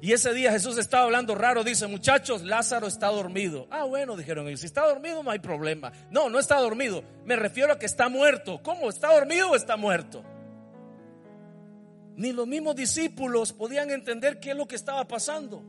Y 0.00 0.12
ese 0.12 0.34
día 0.34 0.50
Jesús 0.50 0.78
estaba 0.78 1.04
hablando 1.04 1.36
raro, 1.36 1.62
dice, 1.62 1.86
muchachos, 1.86 2.42
Lázaro 2.42 2.88
está 2.88 3.06
dormido. 3.06 3.68
Ah, 3.70 3.84
bueno, 3.84 4.16
dijeron 4.16 4.48
ellos, 4.48 4.58
si 4.58 4.66
está 4.66 4.84
dormido 4.84 5.22
no 5.22 5.30
hay 5.30 5.38
problema. 5.38 5.92
No, 6.10 6.28
no 6.28 6.40
está 6.40 6.58
dormido, 6.58 7.04
me 7.24 7.36
refiero 7.36 7.72
a 7.72 7.78
que 7.78 7.86
está 7.86 8.08
muerto. 8.08 8.60
¿Cómo? 8.64 8.88
¿Está 8.88 9.14
dormido 9.14 9.50
o 9.50 9.54
está 9.54 9.76
muerto? 9.76 10.24
Ni 12.16 12.32
los 12.32 12.46
mismos 12.46 12.76
discípulos 12.76 13.52
podían 13.52 13.90
entender 13.90 14.38
qué 14.38 14.50
es 14.50 14.56
lo 14.56 14.66
que 14.66 14.76
estaba 14.76 15.06
pasando. 15.08 15.62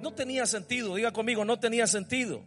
No 0.00 0.12
tenía 0.12 0.46
sentido, 0.46 0.94
diga 0.94 1.12
conmigo, 1.12 1.44
no 1.44 1.58
tenía 1.58 1.86
sentido. 1.86 2.42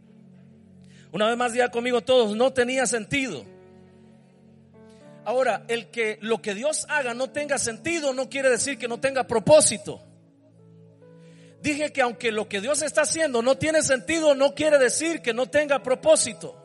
Una 1.11 1.27
vez 1.27 1.37
más 1.37 1.53
diga 1.53 1.69
conmigo 1.69 2.01
todos, 2.01 2.35
no 2.35 2.53
tenía 2.53 2.85
sentido. 2.85 3.43
Ahora, 5.25 5.63
el 5.67 5.89
que 5.89 6.17
lo 6.21 6.41
que 6.41 6.53
Dios 6.53 6.85
haga 6.89 7.13
no 7.13 7.29
tenga 7.29 7.57
sentido 7.57 8.13
no 8.13 8.29
quiere 8.29 8.49
decir 8.49 8.77
que 8.77 8.87
no 8.87 8.99
tenga 8.99 9.25
propósito. 9.25 10.01
Dije 11.61 11.91
que 11.91 12.01
aunque 12.01 12.31
lo 12.31 12.47
que 12.47 12.61
Dios 12.61 12.81
está 12.81 13.01
haciendo 13.01 13.41
no 13.41 13.57
tiene 13.57 13.81
sentido, 13.81 14.33
no 14.33 14.55
quiere 14.55 14.77
decir 14.77 15.21
que 15.21 15.33
no 15.33 15.47
tenga 15.47 15.83
propósito. 15.83 16.55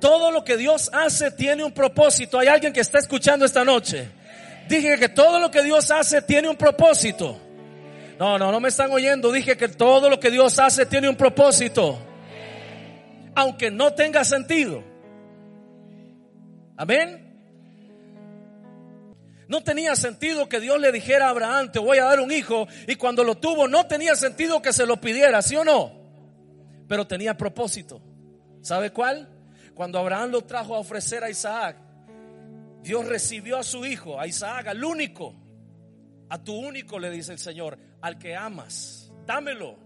Todo 0.00 0.32
lo 0.32 0.44
que 0.44 0.56
Dios 0.56 0.90
hace 0.92 1.30
tiene 1.30 1.62
un 1.62 1.72
propósito. 1.72 2.38
Hay 2.38 2.48
alguien 2.48 2.72
que 2.72 2.80
está 2.80 2.98
escuchando 2.98 3.44
esta 3.44 3.64
noche. 3.64 4.10
Dije 4.68 4.98
que 4.98 5.08
todo 5.08 5.38
lo 5.38 5.50
que 5.50 5.62
Dios 5.62 5.90
hace 5.90 6.22
tiene 6.22 6.48
un 6.48 6.56
propósito. 6.56 7.38
No, 8.18 8.38
no, 8.38 8.52
no 8.52 8.60
me 8.60 8.68
están 8.68 8.90
oyendo. 8.90 9.32
Dije 9.32 9.56
que 9.56 9.68
todo 9.68 10.08
lo 10.08 10.20
que 10.20 10.30
Dios 10.30 10.58
hace 10.58 10.86
tiene 10.86 11.08
un 11.08 11.16
propósito. 11.16 11.98
Aunque 13.34 13.70
no 13.70 13.92
tenga 13.94 14.24
sentido. 14.24 14.82
Amén. 16.76 17.32
No 19.48 19.62
tenía 19.62 19.94
sentido 19.96 20.48
que 20.48 20.60
Dios 20.60 20.80
le 20.80 20.92
dijera 20.92 21.26
a 21.26 21.28
Abraham, 21.28 21.70
te 21.70 21.78
voy 21.78 21.98
a 21.98 22.04
dar 22.04 22.20
un 22.20 22.32
hijo, 22.32 22.66
y 22.86 22.96
cuando 22.96 23.22
lo 23.22 23.34
tuvo 23.34 23.68
no 23.68 23.86
tenía 23.86 24.14
sentido 24.16 24.62
que 24.62 24.72
se 24.72 24.86
lo 24.86 24.98
pidiera, 24.98 25.42
¿sí 25.42 25.56
o 25.56 25.62
no? 25.62 25.92
Pero 26.88 27.06
tenía 27.06 27.36
propósito. 27.36 28.00
¿Sabe 28.62 28.92
cuál? 28.92 29.28
Cuando 29.74 29.98
Abraham 29.98 30.30
lo 30.30 30.40
trajo 30.42 30.74
a 30.74 30.78
ofrecer 30.78 31.22
a 31.22 31.28
Isaac, 31.28 31.76
Dios 32.82 33.06
recibió 33.06 33.58
a 33.58 33.62
su 33.62 33.86
hijo, 33.86 34.18
a 34.18 34.26
Isaac, 34.26 34.66
al 34.66 34.82
único, 34.84 35.34
a 36.28 36.42
tu 36.42 36.54
único, 36.54 36.98
le 36.98 37.10
dice 37.10 37.32
el 37.32 37.38
Señor, 37.38 37.78
al 38.00 38.18
que 38.18 38.34
amas, 38.34 39.12
dámelo. 39.24 39.76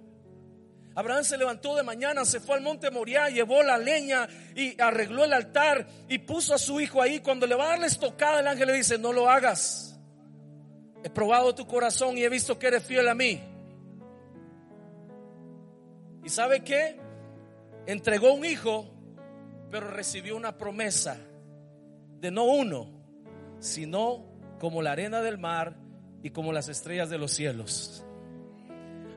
Abraham 0.94 1.24
se 1.24 1.36
levantó 1.36 1.76
de 1.76 1.82
mañana, 1.82 2.24
se 2.24 2.40
fue 2.40 2.56
al 2.56 2.62
monte 2.62 2.90
Moriah, 2.90 3.28
llevó 3.28 3.62
la 3.62 3.76
leña 3.76 4.26
y 4.54 4.80
arregló 4.80 5.24
el 5.24 5.34
altar 5.34 5.86
y 6.08 6.18
puso 6.18 6.54
a 6.54 6.58
su 6.58 6.80
hijo 6.80 7.02
ahí. 7.02 7.20
Cuando 7.20 7.46
le 7.46 7.54
va 7.54 7.66
a 7.66 7.68
darle 7.68 7.86
estocada, 7.86 8.40
el 8.40 8.46
ángel 8.46 8.68
le 8.68 8.74
dice, 8.74 8.96
no 8.96 9.12
lo 9.12 9.28
hagas. 9.28 10.00
He 11.04 11.10
probado 11.10 11.54
tu 11.54 11.66
corazón 11.66 12.16
y 12.16 12.22
he 12.22 12.30
visto 12.30 12.58
que 12.58 12.68
eres 12.68 12.82
fiel 12.82 13.06
a 13.08 13.14
mí. 13.14 13.42
¿Y 16.24 16.30
sabe 16.30 16.64
qué? 16.64 16.98
Entregó 17.86 18.32
un 18.32 18.46
hijo, 18.46 18.90
pero 19.70 19.90
recibió 19.90 20.34
una 20.34 20.56
promesa 20.56 21.18
no 22.30 22.44
uno, 22.44 22.90
sino 23.58 24.24
como 24.58 24.82
la 24.82 24.92
arena 24.92 25.20
del 25.22 25.38
mar 25.38 25.76
y 26.22 26.30
como 26.30 26.52
las 26.52 26.68
estrellas 26.68 27.10
de 27.10 27.18
los 27.18 27.32
cielos. 27.32 28.04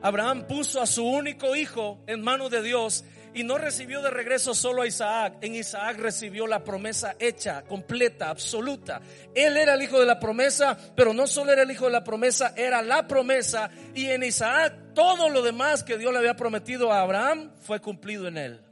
Abraham 0.02 0.46
puso 0.46 0.80
a 0.80 0.86
su 0.86 1.04
único 1.04 1.54
hijo 1.54 2.02
en 2.06 2.22
manos 2.22 2.50
de 2.50 2.62
Dios 2.62 3.04
y 3.34 3.44
no 3.44 3.58
recibió 3.58 4.02
de 4.02 4.10
regreso 4.10 4.54
solo 4.54 4.82
a 4.82 4.86
Isaac. 4.86 5.36
En 5.40 5.54
Isaac 5.54 5.98
recibió 5.98 6.46
la 6.46 6.64
promesa 6.64 7.16
hecha, 7.18 7.62
completa, 7.62 8.30
absoluta. 8.30 9.00
Él 9.34 9.56
era 9.56 9.74
el 9.74 9.82
hijo 9.82 10.00
de 10.00 10.06
la 10.06 10.18
promesa, 10.18 10.76
pero 10.96 11.12
no 11.12 11.26
solo 11.26 11.52
era 11.52 11.62
el 11.62 11.70
hijo 11.70 11.86
de 11.86 11.92
la 11.92 12.04
promesa, 12.04 12.54
era 12.56 12.82
la 12.82 13.06
promesa. 13.06 13.70
Y 13.94 14.06
en 14.06 14.22
Isaac 14.22 14.94
todo 14.94 15.28
lo 15.28 15.42
demás 15.42 15.84
que 15.84 15.98
Dios 15.98 16.12
le 16.12 16.18
había 16.18 16.34
prometido 16.34 16.92
a 16.92 17.02
Abraham 17.02 17.52
fue 17.60 17.80
cumplido 17.80 18.26
en 18.26 18.38
él. 18.38 18.69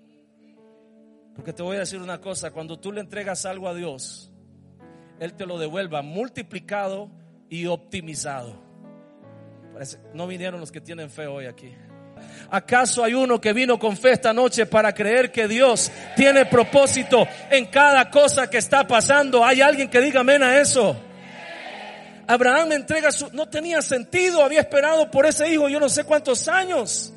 Porque 1.38 1.54
te 1.54 1.62
voy 1.62 1.76
a 1.76 1.80
decir 1.80 2.02
una 2.02 2.21
cosa, 2.21 2.50
cuando 2.50 2.78
tú 2.78 2.92
le 2.92 3.00
entregas 3.00 3.47
algo 3.47 3.66
a 3.66 3.75
Dios, 3.75 4.30
Él 5.18 5.33
te 5.33 5.47
lo 5.47 5.59
devuelva 5.59 6.02
multiplicado 6.02 7.11
y 7.49 7.64
optimizado 7.64 8.68
no 10.14 10.26
vinieron 10.26 10.61
los 10.61 10.73
que 10.73 10.80
tienen 10.80 11.11
fe 11.11 11.26
hoy 11.26 11.47
aquí. 11.47 11.73
¿Acaso 12.50 13.04
hay 13.04 13.14
uno 13.14 13.40
que 13.40 13.52
vino 13.52 13.78
con 13.78 13.97
fe 13.97 14.12
esta 14.12 14.33
noche 14.33 14.66
para 14.66 14.92
creer 14.92 15.30
que 15.30 15.47
Dios 15.47 15.90
tiene 16.16 16.47
propósito 16.47 17.26
en 17.50 17.66
cada 17.66 18.11
cosa 18.11 18.50
que 18.50 18.59
está 18.59 18.87
pasando? 18.87 19.45
¿Hay 19.45 19.61
alguien 19.61 19.88
que 19.88 20.00
diga 20.00 20.21
amén 20.21 20.42
a 20.42 20.59
eso? 20.59 20.97
Abraham 22.26 22.73
entrega 22.73 23.12
su... 23.12 23.30
No 23.33 23.49
tenía 23.49 23.80
sentido, 23.80 24.42
había 24.42 24.61
esperado 24.61 25.11
por 25.11 25.26
ese 25.26 25.50
hijo 25.50 25.68
yo 25.68 25.80
no 25.80 25.88
sé 25.88 26.04
cuántos 26.04 26.49
años 26.49 27.12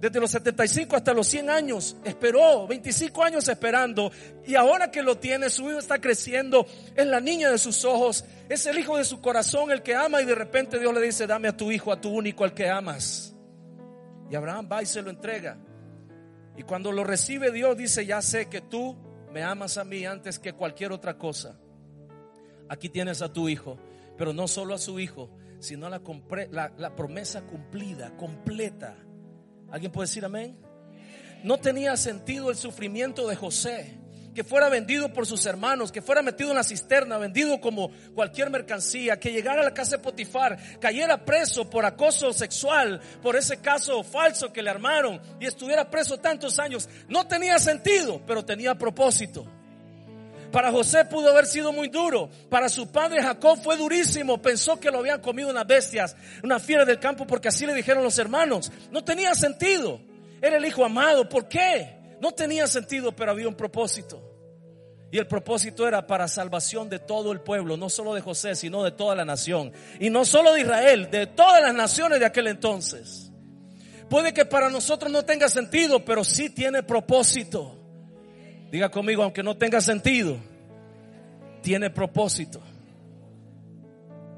desde 0.00 0.18
los 0.18 0.30
75 0.30 0.96
hasta 0.96 1.12
los 1.12 1.26
100 1.26 1.50
años, 1.50 1.96
esperó 2.04 2.66
25 2.66 3.22
años 3.22 3.46
esperando 3.48 4.10
y 4.46 4.54
ahora 4.54 4.90
que 4.90 5.02
lo 5.02 5.18
tiene, 5.18 5.50
su 5.50 5.68
hijo 5.68 5.78
está 5.78 6.00
creciendo, 6.00 6.66
es 6.96 7.06
la 7.06 7.20
niña 7.20 7.50
de 7.50 7.58
sus 7.58 7.84
ojos, 7.84 8.24
es 8.48 8.64
el 8.64 8.78
hijo 8.78 8.96
de 8.96 9.04
su 9.04 9.20
corazón, 9.20 9.70
el 9.70 9.82
que 9.82 9.94
ama 9.94 10.22
y 10.22 10.24
de 10.24 10.34
repente 10.34 10.78
Dios 10.78 10.94
le 10.94 11.02
dice, 11.02 11.26
dame 11.26 11.48
a 11.48 11.56
tu 11.56 11.70
hijo, 11.70 11.92
a 11.92 12.00
tu 12.00 12.08
único, 12.08 12.44
al 12.44 12.54
que 12.54 12.70
amas. 12.70 13.34
Y 14.30 14.34
Abraham 14.34 14.68
va 14.72 14.82
y 14.82 14.86
se 14.86 15.02
lo 15.02 15.10
entrega. 15.10 15.58
Y 16.56 16.62
cuando 16.62 16.92
lo 16.92 17.04
recibe 17.04 17.52
Dios 17.52 17.76
dice, 17.76 18.06
ya 18.06 18.22
sé 18.22 18.48
que 18.48 18.62
tú 18.62 18.96
me 19.30 19.42
amas 19.42 19.76
a 19.76 19.84
mí 19.84 20.06
antes 20.06 20.38
que 20.38 20.54
cualquier 20.54 20.92
otra 20.92 21.18
cosa. 21.18 21.58
Aquí 22.70 22.88
tienes 22.88 23.20
a 23.20 23.30
tu 23.30 23.50
hijo, 23.50 23.78
pero 24.16 24.32
no 24.32 24.48
solo 24.48 24.74
a 24.74 24.78
su 24.78 24.98
hijo, 24.98 25.30
sino 25.58 25.90
la, 25.90 26.00
la 26.78 26.96
promesa 26.96 27.42
cumplida, 27.42 28.16
completa 28.16 28.96
¿Alguien 29.70 29.92
puede 29.92 30.08
decir 30.08 30.24
amén? 30.24 30.56
No 31.42 31.58
tenía 31.58 31.96
sentido 31.96 32.50
el 32.50 32.56
sufrimiento 32.56 33.26
de 33.26 33.36
José, 33.36 33.98
que 34.34 34.44
fuera 34.44 34.68
vendido 34.68 35.12
por 35.12 35.26
sus 35.26 35.46
hermanos, 35.46 35.90
que 35.90 36.02
fuera 36.02 36.22
metido 36.22 36.50
en 36.50 36.56
la 36.56 36.62
cisterna, 36.62 37.18
vendido 37.18 37.60
como 37.60 37.90
cualquier 38.14 38.50
mercancía, 38.50 39.18
que 39.18 39.32
llegara 39.32 39.62
a 39.62 39.64
la 39.64 39.74
casa 39.74 39.96
de 39.96 40.02
Potifar, 40.02 40.58
cayera 40.80 41.24
preso 41.24 41.68
por 41.68 41.84
acoso 41.84 42.32
sexual, 42.32 43.00
por 43.22 43.36
ese 43.36 43.58
caso 43.58 44.02
falso 44.02 44.52
que 44.52 44.62
le 44.62 44.70
armaron 44.70 45.20
y 45.40 45.46
estuviera 45.46 45.90
preso 45.90 46.18
tantos 46.18 46.58
años. 46.58 46.88
No 47.08 47.26
tenía 47.26 47.58
sentido, 47.58 48.20
pero 48.26 48.44
tenía 48.44 48.74
propósito. 48.76 49.46
Para 50.50 50.70
José 50.70 51.04
pudo 51.04 51.30
haber 51.30 51.46
sido 51.46 51.72
muy 51.72 51.88
duro. 51.88 52.28
Para 52.48 52.68
su 52.68 52.90
padre 52.90 53.22
Jacob 53.22 53.58
fue 53.62 53.76
durísimo. 53.76 54.40
Pensó 54.40 54.78
que 54.80 54.90
lo 54.90 54.98
habían 54.98 55.20
comido 55.20 55.48
unas 55.50 55.66
bestias, 55.66 56.16
una 56.42 56.58
fiera 56.58 56.84
del 56.84 56.98
campo, 56.98 57.26
porque 57.26 57.48
así 57.48 57.66
le 57.66 57.74
dijeron 57.74 58.02
los 58.02 58.18
hermanos. 58.18 58.70
No 58.90 59.04
tenía 59.04 59.34
sentido. 59.34 60.00
Era 60.42 60.56
el 60.56 60.64
hijo 60.64 60.84
amado. 60.84 61.28
¿Por 61.28 61.48
qué? 61.48 62.16
No 62.20 62.32
tenía 62.32 62.66
sentido, 62.66 63.12
pero 63.12 63.30
había 63.30 63.48
un 63.48 63.54
propósito. 63.54 64.26
Y 65.12 65.18
el 65.18 65.26
propósito 65.26 65.88
era 65.88 66.06
para 66.06 66.28
salvación 66.28 66.88
de 66.88 67.00
todo 67.00 67.32
el 67.32 67.40
pueblo, 67.40 67.76
no 67.76 67.88
solo 67.88 68.14
de 68.14 68.20
José, 68.20 68.54
sino 68.54 68.84
de 68.84 68.92
toda 68.92 69.16
la 69.16 69.24
nación. 69.24 69.72
Y 69.98 70.08
no 70.08 70.24
solo 70.24 70.52
de 70.52 70.60
Israel, 70.60 71.10
de 71.10 71.26
todas 71.26 71.62
las 71.62 71.74
naciones 71.74 72.20
de 72.20 72.26
aquel 72.26 72.46
entonces. 72.46 73.32
Puede 74.08 74.32
que 74.32 74.44
para 74.44 74.70
nosotros 74.70 75.10
no 75.10 75.24
tenga 75.24 75.48
sentido, 75.48 76.04
pero 76.04 76.22
sí 76.24 76.50
tiene 76.50 76.82
propósito. 76.82 77.79
Diga 78.70 78.88
conmigo, 78.88 79.22
aunque 79.22 79.42
no 79.42 79.56
tenga 79.56 79.80
sentido, 79.80 80.36
tiene 81.62 81.90
propósito. 81.90 82.60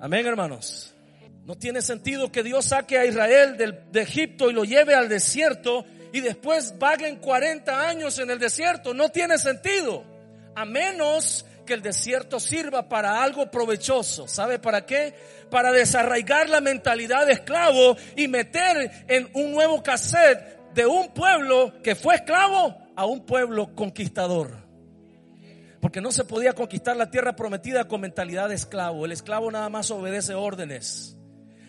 Amén, 0.01 0.27
hermanos. 0.27 0.95
No 1.45 1.57
tiene 1.57 1.83
sentido 1.83 2.33
que 2.33 2.43
Dios 2.43 2.67
saque 2.67 2.99
a 2.99 3.05
Israel 3.05 3.57
de 3.91 4.01
Egipto 4.01 4.49
y 4.49 4.53
lo 4.53 4.65
lleve 4.65 4.95
al 4.95 5.09
desierto 5.09 5.85
y 6.13 6.21
después 6.21 6.79
vaguen 6.79 7.17
40 7.17 7.89
años 7.89 8.19
en 8.19 8.31
el 8.31 8.39
desierto. 8.39 8.95
No 8.95 9.11
tiene 9.11 9.39
sentido. 9.39 10.05
A 10.55 10.65
menos 10.65 11.45
que 11.67 11.75
el 11.75 11.83
desierto 11.83 12.41
sirva 12.41 12.89
para 12.89 13.23
algo 13.23 13.51
provechoso. 13.51 14.29
¿Sabe 14.29 14.59
para 14.59 14.87
qué? 14.87 15.15
Para 15.51 15.73
desarraigar 15.73 16.49
la 16.49 16.61
mentalidad 16.61 17.27
de 17.27 17.35
esclavo 17.35 17.97
y 18.17 18.29
meter 18.29 19.05
en 19.09 19.29
un 19.35 19.53
nuevo 19.53 19.83
cassette 19.83 20.73
de 20.75 20.87
un 20.87 21.13
pueblo 21.13 21.73
que 21.83 21.95
fue 21.95 22.17
esclavo 22.17 22.82
a 22.97 23.07
un 23.07 23.25
pueblo 23.25 23.75
conquistador. 23.75 24.57
Porque 25.81 26.01
no 26.01 26.13
se 26.13 26.25
podía 26.25 26.53
conquistar 26.53 26.97
la 26.97 27.11
tierra 27.11 27.35
prometida 27.35 27.89
con 27.89 28.01
mentalidad 28.01 28.49
de 28.49 28.55
esclavo. 28.55 29.05
El 29.05 29.13
esclavo 29.13 29.51
nada 29.51 29.69
más 29.69 29.91
obedece 29.91 30.35
órdenes. 30.35 31.17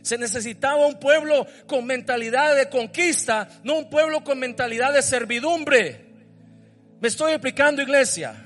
Se 0.04 0.18
necesitaba 0.18 0.86
un 0.86 1.00
pueblo 1.00 1.48
con 1.66 1.86
mentalidad 1.86 2.56
de 2.56 2.70
conquista, 2.70 3.48
no 3.64 3.78
un 3.78 3.90
pueblo 3.90 4.24
con 4.24 4.38
mentalidad 4.38 4.94
de 4.94 5.02
servidumbre. 5.02 6.06
Me 7.00 7.08
estoy 7.08 7.32
explicando, 7.32 7.82
iglesia. 7.82 8.43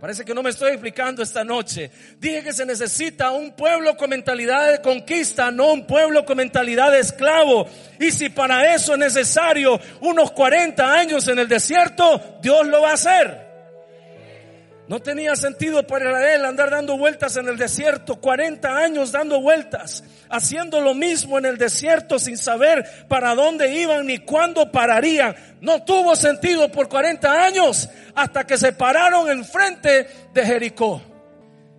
Parece 0.00 0.24
que 0.24 0.34
no 0.34 0.42
me 0.42 0.48
estoy 0.48 0.72
explicando 0.72 1.22
esta 1.22 1.44
noche. 1.44 1.90
Dije 2.18 2.42
que 2.42 2.54
se 2.54 2.64
necesita 2.64 3.32
un 3.32 3.52
pueblo 3.52 3.98
con 3.98 4.08
mentalidad 4.08 4.70
de 4.72 4.80
conquista, 4.80 5.50
no 5.50 5.74
un 5.74 5.86
pueblo 5.86 6.24
con 6.24 6.38
mentalidad 6.38 6.90
de 6.90 7.00
esclavo. 7.00 7.66
Y 7.98 8.10
si 8.10 8.30
para 8.30 8.74
eso 8.74 8.94
es 8.94 8.98
necesario 8.98 9.78
unos 10.00 10.32
40 10.32 10.90
años 10.90 11.28
en 11.28 11.38
el 11.38 11.48
desierto, 11.48 12.38
Dios 12.40 12.66
lo 12.66 12.80
va 12.80 12.92
a 12.92 12.94
hacer. 12.94 13.49
No 14.90 14.98
tenía 14.98 15.36
sentido 15.36 15.86
para 15.86 16.06
Israel 16.06 16.46
andar 16.46 16.68
dando 16.68 16.98
vueltas 16.98 17.36
en 17.36 17.46
el 17.46 17.56
desierto, 17.56 18.20
40 18.20 18.76
años 18.76 19.12
dando 19.12 19.40
vueltas, 19.40 20.02
haciendo 20.28 20.80
lo 20.80 20.94
mismo 20.94 21.38
en 21.38 21.44
el 21.44 21.58
desierto 21.58 22.18
sin 22.18 22.36
saber 22.36 23.06
para 23.06 23.36
dónde 23.36 23.72
iban 23.72 24.04
ni 24.04 24.18
cuándo 24.18 24.72
pararían. 24.72 25.36
No 25.60 25.84
tuvo 25.84 26.16
sentido 26.16 26.72
por 26.72 26.88
40 26.88 27.32
años 27.32 27.88
hasta 28.16 28.44
que 28.44 28.58
se 28.58 28.72
pararon 28.72 29.30
enfrente 29.30 30.08
de 30.34 30.44
Jericó. 30.44 31.00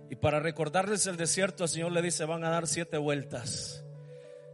Y 0.08 0.16
para 0.16 0.40
recordarles 0.40 1.06
el 1.06 1.18
desierto, 1.18 1.64
el 1.64 1.68
Señor 1.68 1.92
le 1.92 2.00
dice, 2.00 2.24
van 2.24 2.44
a 2.44 2.48
dar 2.48 2.66
siete 2.66 2.96
vueltas. 2.96 3.84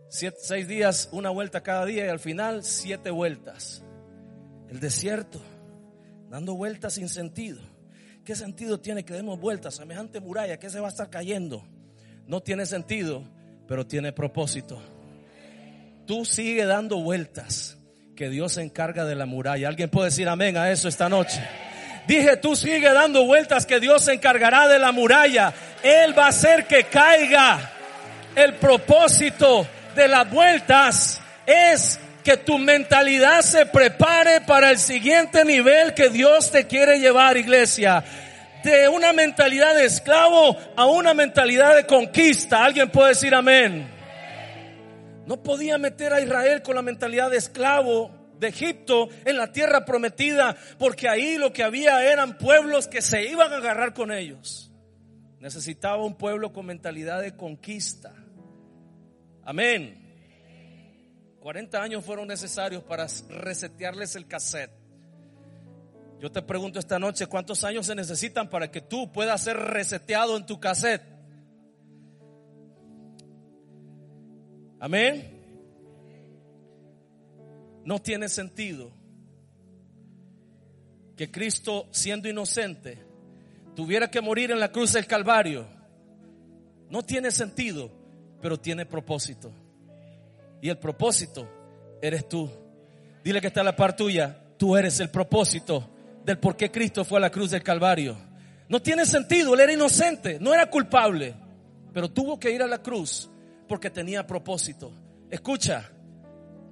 seis 0.08 0.66
días, 0.66 1.08
una 1.12 1.30
vuelta 1.30 1.62
cada 1.62 1.84
día 1.84 2.06
y 2.06 2.08
al 2.08 2.18
final 2.18 2.64
siete 2.64 3.12
vueltas. 3.12 3.84
El 4.68 4.80
desierto, 4.80 5.40
dando 6.28 6.56
vueltas 6.56 6.94
sin 6.94 7.08
sentido. 7.08 7.77
¿Qué 8.28 8.36
sentido 8.36 8.78
tiene 8.78 9.06
que 9.06 9.14
demos 9.14 9.40
vueltas? 9.40 9.76
Semejante 9.76 10.20
muralla 10.20 10.58
que 10.58 10.68
se 10.68 10.80
va 10.80 10.88
a 10.88 10.90
estar 10.90 11.08
cayendo. 11.08 11.64
No 12.26 12.42
tiene 12.42 12.66
sentido, 12.66 13.24
pero 13.66 13.86
tiene 13.86 14.12
propósito. 14.12 14.82
Tú 16.06 16.26
sigue 16.26 16.66
dando 16.66 16.98
vueltas, 17.00 17.78
que 18.14 18.28
Dios 18.28 18.52
se 18.52 18.60
encarga 18.60 19.06
de 19.06 19.14
la 19.14 19.24
muralla. 19.24 19.66
¿Alguien 19.66 19.88
puede 19.88 20.10
decir 20.10 20.28
amén 20.28 20.58
a 20.58 20.70
eso 20.70 20.88
esta 20.88 21.08
noche? 21.08 21.40
Dije, 22.06 22.36
tú 22.36 22.54
sigue 22.54 22.92
dando 22.92 23.24
vueltas, 23.24 23.64
que 23.64 23.80
Dios 23.80 24.04
se 24.04 24.12
encargará 24.12 24.68
de 24.68 24.78
la 24.78 24.92
muralla. 24.92 25.54
Él 25.82 26.12
va 26.18 26.26
a 26.26 26.28
hacer 26.28 26.66
que 26.66 26.84
caiga. 26.84 27.72
El 28.36 28.56
propósito 28.56 29.66
de 29.96 30.06
las 30.06 30.30
vueltas 30.30 31.18
es 31.46 31.98
que 32.28 32.36
tu 32.36 32.58
mentalidad 32.58 33.40
se 33.40 33.64
prepare 33.64 34.42
para 34.42 34.70
el 34.70 34.76
siguiente 34.76 35.46
nivel 35.46 35.94
que 35.94 36.10
Dios 36.10 36.50
te 36.50 36.66
quiere 36.66 37.00
llevar, 37.00 37.38
iglesia. 37.38 38.04
De 38.62 38.86
una 38.86 39.14
mentalidad 39.14 39.74
de 39.74 39.86
esclavo 39.86 40.54
a 40.76 40.84
una 40.84 41.14
mentalidad 41.14 41.74
de 41.74 41.86
conquista. 41.86 42.62
Alguien 42.62 42.90
puede 42.90 43.10
decir 43.10 43.34
amén. 43.34 43.88
No 45.24 45.42
podía 45.42 45.78
meter 45.78 46.12
a 46.12 46.20
Israel 46.20 46.60
con 46.60 46.74
la 46.74 46.82
mentalidad 46.82 47.30
de 47.30 47.38
esclavo 47.38 48.10
de 48.38 48.48
Egipto 48.48 49.08
en 49.24 49.38
la 49.38 49.50
tierra 49.50 49.86
prometida, 49.86 50.54
porque 50.78 51.08
ahí 51.08 51.38
lo 51.38 51.50
que 51.50 51.64
había 51.64 52.04
eran 52.12 52.36
pueblos 52.36 52.88
que 52.88 53.00
se 53.00 53.22
iban 53.22 53.54
a 53.54 53.56
agarrar 53.56 53.94
con 53.94 54.12
ellos. 54.12 54.70
Necesitaba 55.40 56.04
un 56.04 56.18
pueblo 56.18 56.52
con 56.52 56.66
mentalidad 56.66 57.22
de 57.22 57.34
conquista. 57.34 58.12
Amén. 59.46 60.07
40 61.48 61.82
años 61.82 62.04
fueron 62.04 62.28
necesarios 62.28 62.82
para 62.82 63.06
resetearles 63.30 64.14
el 64.16 64.26
cassette. 64.26 64.70
Yo 66.20 66.30
te 66.30 66.42
pregunto 66.42 66.78
esta 66.78 66.98
noche, 66.98 67.26
¿cuántos 67.26 67.64
años 67.64 67.86
se 67.86 67.94
necesitan 67.94 68.50
para 68.50 68.70
que 68.70 68.82
tú 68.82 69.10
puedas 69.10 69.44
ser 69.44 69.56
reseteado 69.56 70.36
en 70.36 70.44
tu 70.44 70.60
cassette? 70.60 71.02
Amén. 74.78 75.40
No 77.82 77.98
tiene 77.98 78.28
sentido 78.28 78.92
que 81.16 81.30
Cristo, 81.30 81.88
siendo 81.92 82.28
inocente, 82.28 82.98
tuviera 83.74 84.10
que 84.10 84.20
morir 84.20 84.50
en 84.50 84.60
la 84.60 84.70
cruz 84.70 84.92
del 84.92 85.06
Calvario. 85.06 85.66
No 86.90 87.02
tiene 87.02 87.30
sentido, 87.30 87.90
pero 88.42 88.60
tiene 88.60 88.84
propósito. 88.84 89.50
Y 90.60 90.68
el 90.68 90.78
propósito 90.78 91.48
eres 92.02 92.28
tú. 92.28 92.50
Dile 93.22 93.40
que 93.40 93.48
está 93.48 93.62
la 93.62 93.76
par 93.76 93.94
tuya. 93.94 94.44
Tú 94.56 94.76
eres 94.76 94.98
el 95.00 95.10
propósito 95.10 95.88
del 96.24 96.38
por 96.38 96.56
qué 96.56 96.70
Cristo 96.70 97.04
fue 97.04 97.18
a 97.18 97.22
la 97.22 97.30
cruz 97.30 97.50
del 97.50 97.62
Calvario. 97.62 98.16
No 98.68 98.82
tiene 98.82 99.06
sentido, 99.06 99.54
él 99.54 99.60
era 99.60 99.72
inocente, 99.72 100.38
no 100.40 100.52
era 100.52 100.68
culpable, 100.68 101.34
pero 101.92 102.10
tuvo 102.10 102.38
que 102.38 102.50
ir 102.50 102.62
a 102.62 102.66
la 102.66 102.82
cruz 102.82 103.30
porque 103.66 103.88
tenía 103.88 104.26
propósito. 104.26 104.92
Escucha, 105.30 105.90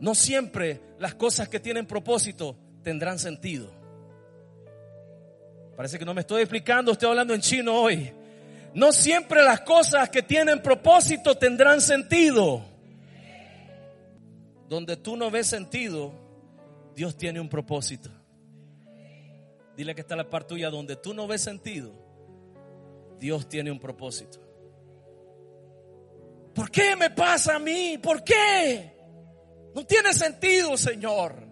no 0.00 0.14
siempre 0.14 0.80
las 0.98 1.14
cosas 1.14 1.48
que 1.48 1.60
tienen 1.60 1.86
propósito 1.86 2.56
tendrán 2.82 3.18
sentido. 3.18 3.72
Parece 5.76 5.98
que 5.98 6.04
no 6.04 6.14
me 6.14 6.22
estoy 6.22 6.42
explicando, 6.42 6.92
estoy 6.92 7.08
hablando 7.08 7.34
en 7.34 7.40
chino 7.40 7.74
hoy. 7.74 8.12
No 8.74 8.92
siempre 8.92 9.42
las 9.42 9.60
cosas 9.62 10.10
que 10.10 10.22
tienen 10.22 10.62
propósito 10.62 11.34
tendrán 11.36 11.80
sentido. 11.80 12.62
Donde 14.68 14.96
tú 14.96 15.16
no 15.16 15.30
ves 15.30 15.46
sentido, 15.46 16.12
Dios 16.94 17.16
tiene 17.16 17.40
un 17.40 17.48
propósito. 17.48 18.10
Dile 19.76 19.94
que 19.94 20.00
está 20.00 20.16
la 20.16 20.28
parte 20.28 20.54
tuya, 20.54 20.70
donde 20.70 20.96
tú 20.96 21.12
no 21.12 21.26
ves 21.26 21.42
sentido, 21.42 21.92
Dios 23.18 23.48
tiene 23.48 23.70
un 23.70 23.78
propósito. 23.78 24.40
¿Por 26.54 26.70
qué 26.70 26.96
me 26.96 27.10
pasa 27.10 27.56
a 27.56 27.58
mí? 27.58 27.98
¿Por 27.98 28.24
qué? 28.24 28.96
No 29.74 29.84
tiene 29.84 30.14
sentido, 30.14 30.74
Señor, 30.78 31.46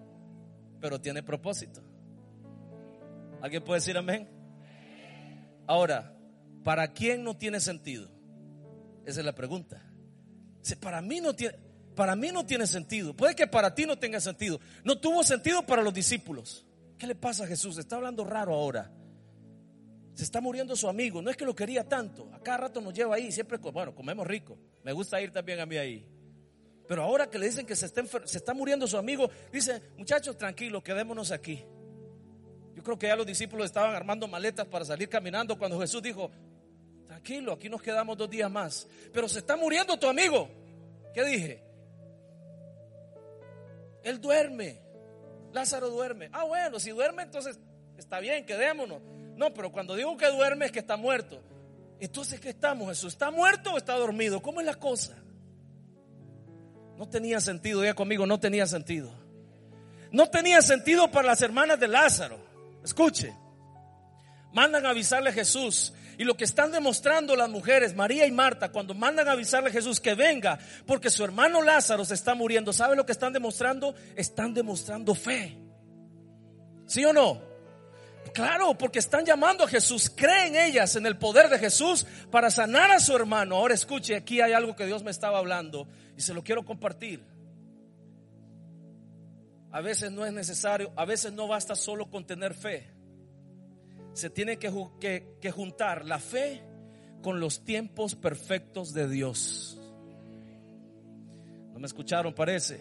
pero 0.81 0.99
tiene 0.99 1.23
propósito. 1.23 1.83
¿Alguien 3.43 3.63
puede 3.63 3.81
decir 3.81 3.99
amén? 3.99 4.27
Ahora, 5.67 6.17
¿para 6.63 6.95
quién 6.95 7.23
no 7.23 7.37
tiene 7.37 7.61
sentido? 7.61 8.09
Esa 9.05 9.21
es 9.21 9.27
la 9.27 9.35
pregunta. 9.35 9.83
Si 10.63 10.75
para 10.77 11.03
mí 11.03 11.21
no 11.21 11.35
tiene, 11.35 11.59
para 11.95 12.17
mí 12.17 12.31
no 12.33 12.45
tiene 12.45 12.67
sentido. 12.67 13.15
Puede 13.15 13.35
que 13.35 13.47
para 13.47 13.75
ti 13.75 13.87
no 13.87 13.99
tenga 13.99 14.21
sentido. 14.21 14.61
No 14.83 14.99
tuvo 14.99 15.23
sentido 15.23 15.65
para 15.65 15.83
los 15.83 15.95
discípulos. 15.95 16.67
¿Qué 16.99 17.07
le 17.07 17.15
pasa 17.15 17.45
a 17.45 17.47
Jesús? 17.47 17.79
Está 17.79 17.97
hablando 17.97 18.25
raro 18.25 18.55
ahora. 18.55 18.91
Se 20.15 20.23
está 20.23 20.41
muriendo 20.41 20.77
su 20.77 20.89
amigo. 20.89 21.23
No 21.23 21.31
es 21.31 21.37
que 21.37 21.45
lo 21.45 21.55
quería 21.55 21.89
tanto. 21.89 22.31
A 22.33 22.41
cada 22.41 22.59
rato 22.59 22.81
nos 22.81 22.95
lleva 22.95 23.17
ahí. 23.17 23.31
Siempre, 23.33 23.59
bueno, 23.59 23.95
comemos 23.95 24.27
rico. 24.27 24.59
Me 24.83 24.93
gusta 24.93 25.21
ir 25.21 25.31
también 25.31 25.61
a 25.61 25.67
mí 25.67 25.77
ahí. 25.77 26.07
Pero 26.87 27.03
ahora 27.03 27.31
que 27.31 27.39
le 27.39 27.47
dicen 27.47 27.67
que 27.67 27.75
se 27.77 27.87
está, 27.87 28.03
se 28.25 28.39
está 28.39 28.53
muriendo 28.53 28.87
su 28.87 28.99
amigo, 28.99 29.31
dice, 29.51 29.81
muchachos, 29.97 30.37
tranquilos, 30.37 30.83
quedémonos 30.83 31.31
aquí. 31.31 31.65
Yo 32.75 32.83
creo 32.83 32.99
que 32.99 33.07
ya 33.07 33.17
los 33.17 33.27
discípulos 33.27 33.67
estaban 33.67 33.95
armando 33.95 34.29
maletas 34.29 34.67
para 34.67 34.85
salir 34.85 35.09
caminando 35.09 35.57
cuando 35.57 35.81
Jesús 35.81 36.03
dijo, 36.03 36.31
tranquilo, 37.07 37.53
aquí 37.53 37.69
nos 37.69 37.81
quedamos 37.81 38.19
dos 38.19 38.29
días 38.29 38.51
más. 38.51 38.87
Pero 39.13 39.29
se 39.29 39.39
está 39.39 39.57
muriendo 39.57 39.99
tu 39.99 40.07
amigo. 40.07 40.49
¿Qué 41.15 41.25
dije? 41.25 41.74
Él 44.05 44.21
duerme. 44.21 44.81
Lázaro 45.53 45.91
duerme. 45.91 46.29
Ah, 46.33 46.45
bueno, 46.45 46.79
si 46.79 46.91
duerme, 46.91 47.23
entonces 47.23 47.59
está 47.97 48.21
bien, 48.21 48.45
quedémonos. 48.47 49.01
No, 49.37 49.53
pero 49.53 49.73
cuando 49.73 49.97
digo 49.97 50.17
que 50.17 50.29
duerme 50.29 50.67
es 50.67 50.73
que 50.73 50.81
está 50.81 50.97
muerto. 50.97 51.43
Entonces, 51.99 52.39
¿qué 52.39 52.51
estamos? 52.51 52.89
¿Jesús 52.89 53.15
está 53.15 53.31
muerto 53.31 53.73
o 53.73 53.79
está 53.79 53.95
dormido? 53.95 54.43
¿Cómo 54.43 54.61
es 54.61 54.67
la 54.67 54.75
cosa? 54.75 55.17
No 56.97 57.09
tenía 57.09 57.41
sentido, 57.41 57.85
ya 57.85 57.95
conmigo, 57.95 58.27
no 58.27 58.39
tenía 58.39 58.67
sentido. 58.67 59.13
No 60.13 60.29
tenía 60.29 60.63
sentido 60.63 61.11
para 61.11 61.29
las 61.29 61.43
hermanas 61.43 61.81
de 61.81 61.89
Lázaro. 61.89 62.39
Escuche, 62.85 63.35
mandan 64.53 64.87
a 64.87 64.91
avisarle 64.91 65.31
a 65.31 65.33
Jesús. 65.33 65.93
Y 66.19 66.25
lo 66.25 66.37
que 66.37 66.45
están 66.45 66.71
demostrando 66.71 67.37
las 67.37 67.49
mujeres, 67.49 67.95
María 67.95 68.27
y 68.27 68.33
Marta, 68.33 68.71
cuando 68.71 68.95
mandan 68.95 69.29
a 69.29 69.33
avisarle 69.33 69.71
a 69.71 69.73
Jesús 69.73 70.01
que 70.01 70.15
venga, 70.15 70.59
porque 70.87 71.11
su 71.11 71.25
hermano 71.25 71.63
Lázaro 71.63 72.05
se 72.05 72.15
está 72.15 72.35
muriendo, 72.35 72.73
¿sabe 72.73 72.97
lo 72.97 73.07
que 73.07 73.13
están 73.13 73.33
demostrando? 73.33 73.95
Están 74.17 74.55
demostrando 74.55 75.15
fe. 75.15 75.59
¿Sí 76.87 77.05
o 77.05 77.13
no? 77.13 77.55
Claro, 78.33 78.77
porque 78.77 78.99
están 78.99 79.25
llamando 79.25 79.65
a 79.65 79.69
Jesús, 79.69 80.11
creen 80.11 80.57
ellas 80.57 80.97
en 80.97 81.07
el 81.07 81.17
poder 81.19 81.49
de 81.49 81.59
Jesús 81.59 82.07
para 82.31 82.51
sanar 82.51 82.91
a 82.91 83.01
su 83.01 83.15
hermano. 83.15 83.57
Ahora 83.57 83.75
escuche, 83.75 84.17
aquí 84.17 84.41
hay 84.41 84.53
algo 84.53 84.75
que 84.75 84.87
Dios 84.87 85.03
me 85.03 85.11
estaba 85.11 85.39
hablando 85.39 85.87
y 86.17 86.21
se 86.21 86.35
lo 86.35 86.43
quiero 86.43 86.65
compartir. 86.65 87.25
A 89.71 89.81
veces 89.81 90.13
no 90.13 90.25
es 90.25 90.33
necesario, 90.33 90.93
a 90.97 91.05
veces 91.05 91.33
no 91.33 91.49
basta 91.49 91.75
solo 91.75 92.09
con 92.09 92.25
tener 92.25 92.55
fe. 92.55 92.94
Se 94.15 94.31
tiene 94.31 94.59
que, 94.59 94.71
juntar 95.51 96.05
la 96.05 96.19
fe 96.19 96.63
con 97.23 97.41
los 97.41 97.65
tiempos 97.65 98.15
perfectos 98.15 98.95
de 98.95 99.09
Dios. 99.09 99.79
No 101.73 101.79
me 101.79 101.87
escucharon, 101.87 102.33
parece. 102.33 102.81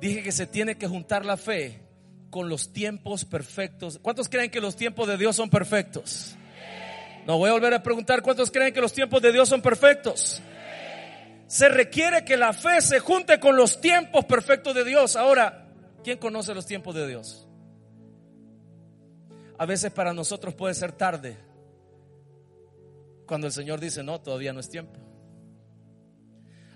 Dije 0.00 0.22
que 0.22 0.32
se 0.32 0.46
tiene 0.46 0.76
que 0.76 0.86
juntar 0.86 1.26
la 1.26 1.36
fe 1.36 1.82
con 2.30 2.48
los 2.48 2.72
tiempos 2.72 3.24
perfectos. 3.24 3.98
¿Cuántos 4.00 4.28
creen 4.28 4.50
que 4.50 4.60
los 4.60 4.76
tiempos 4.76 5.06
de 5.08 5.16
Dios 5.16 5.36
son 5.36 5.50
perfectos? 5.50 6.36
No 7.26 7.38
voy 7.38 7.50
a 7.50 7.52
volver 7.52 7.74
a 7.74 7.82
preguntar 7.82 8.22
cuántos 8.22 8.50
creen 8.50 8.72
que 8.72 8.80
los 8.80 8.92
tiempos 8.92 9.20
de 9.20 9.32
Dios 9.32 9.48
son 9.48 9.60
perfectos 9.60 10.42
se 11.46 11.68
requiere 11.68 12.24
que 12.24 12.36
la 12.36 12.52
fe 12.52 12.80
se 12.80 12.98
junte 12.98 13.38
con 13.38 13.56
los 13.56 13.80
tiempos 13.80 14.24
perfectos 14.24 14.74
de 14.74 14.84
Dios. 14.84 15.16
Ahora, 15.16 15.68
¿quién 16.02 16.18
conoce 16.18 16.54
los 16.54 16.66
tiempos 16.66 16.94
de 16.94 17.06
Dios? 17.06 17.43
A 19.58 19.66
veces 19.66 19.92
para 19.92 20.12
nosotros 20.12 20.54
puede 20.54 20.74
ser 20.74 20.92
tarde 20.92 21.36
cuando 23.26 23.46
el 23.46 23.52
Señor 23.52 23.80
dice, 23.80 24.02
no, 24.02 24.20
todavía 24.20 24.52
no 24.52 24.60
es 24.60 24.68
tiempo. 24.68 25.00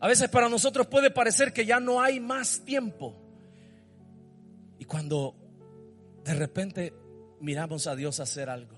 A 0.01 0.07
veces 0.07 0.29
para 0.29 0.49
nosotros 0.49 0.87
puede 0.87 1.11
parecer 1.11 1.53
que 1.53 1.67
ya 1.67 1.81
no 1.81 2.01
hay 2.01 2.21
más 2.21 2.65
tiempo. 2.65 3.17
Y 4.79 4.85
cuando 4.85 5.35
de 6.25 6.35
repente 6.35 6.95
miramos 7.41 7.87
a 7.87 7.97
Dios 7.97 8.21
hacer 8.21 8.49
algo. 8.49 8.77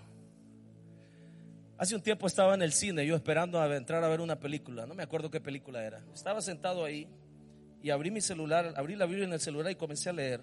Hace 1.77 1.95
un 1.95 2.03
tiempo 2.03 2.27
estaba 2.27 2.55
en 2.55 2.63
el 2.63 2.73
cine, 2.73 3.07
yo 3.07 3.17
esperando 3.17 3.61
a 3.61 3.75
entrar 3.75 4.05
a 4.05 4.09
ver 4.09 4.21
una 4.21 4.39
película, 4.39 4.87
no 4.87 4.95
me 4.95 5.03
acuerdo 5.03 5.31
qué 5.31 5.41
película 5.41 5.83
era. 5.83 6.05
Estaba 6.13 6.43
sentado 6.43 6.85
ahí 6.85 7.09
y 7.83 7.91
abrí 7.91 8.11
mi 8.11 8.21
celular, 8.21 8.75
abrí 8.77 8.97
la 8.97 9.07
Biblia 9.07 9.25
en 9.25 9.33
el 9.33 9.41
celular 9.41 9.73
y 9.73 9.77
comencé 9.77 10.11
a 10.11 10.13
leer. 10.13 10.43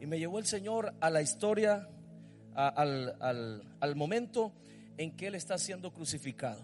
Y 0.00 0.06
me 0.06 0.18
llevó 0.18 0.38
el 0.38 0.46
Señor 0.46 0.94
a 1.00 1.08
la 1.08 1.22
historia, 1.22 1.88
al, 2.54 3.62
al 3.80 3.96
momento 3.96 4.52
en 4.96 5.16
que 5.16 5.26
Él 5.26 5.34
está 5.34 5.58
siendo 5.58 5.92
crucificado. 5.92 6.60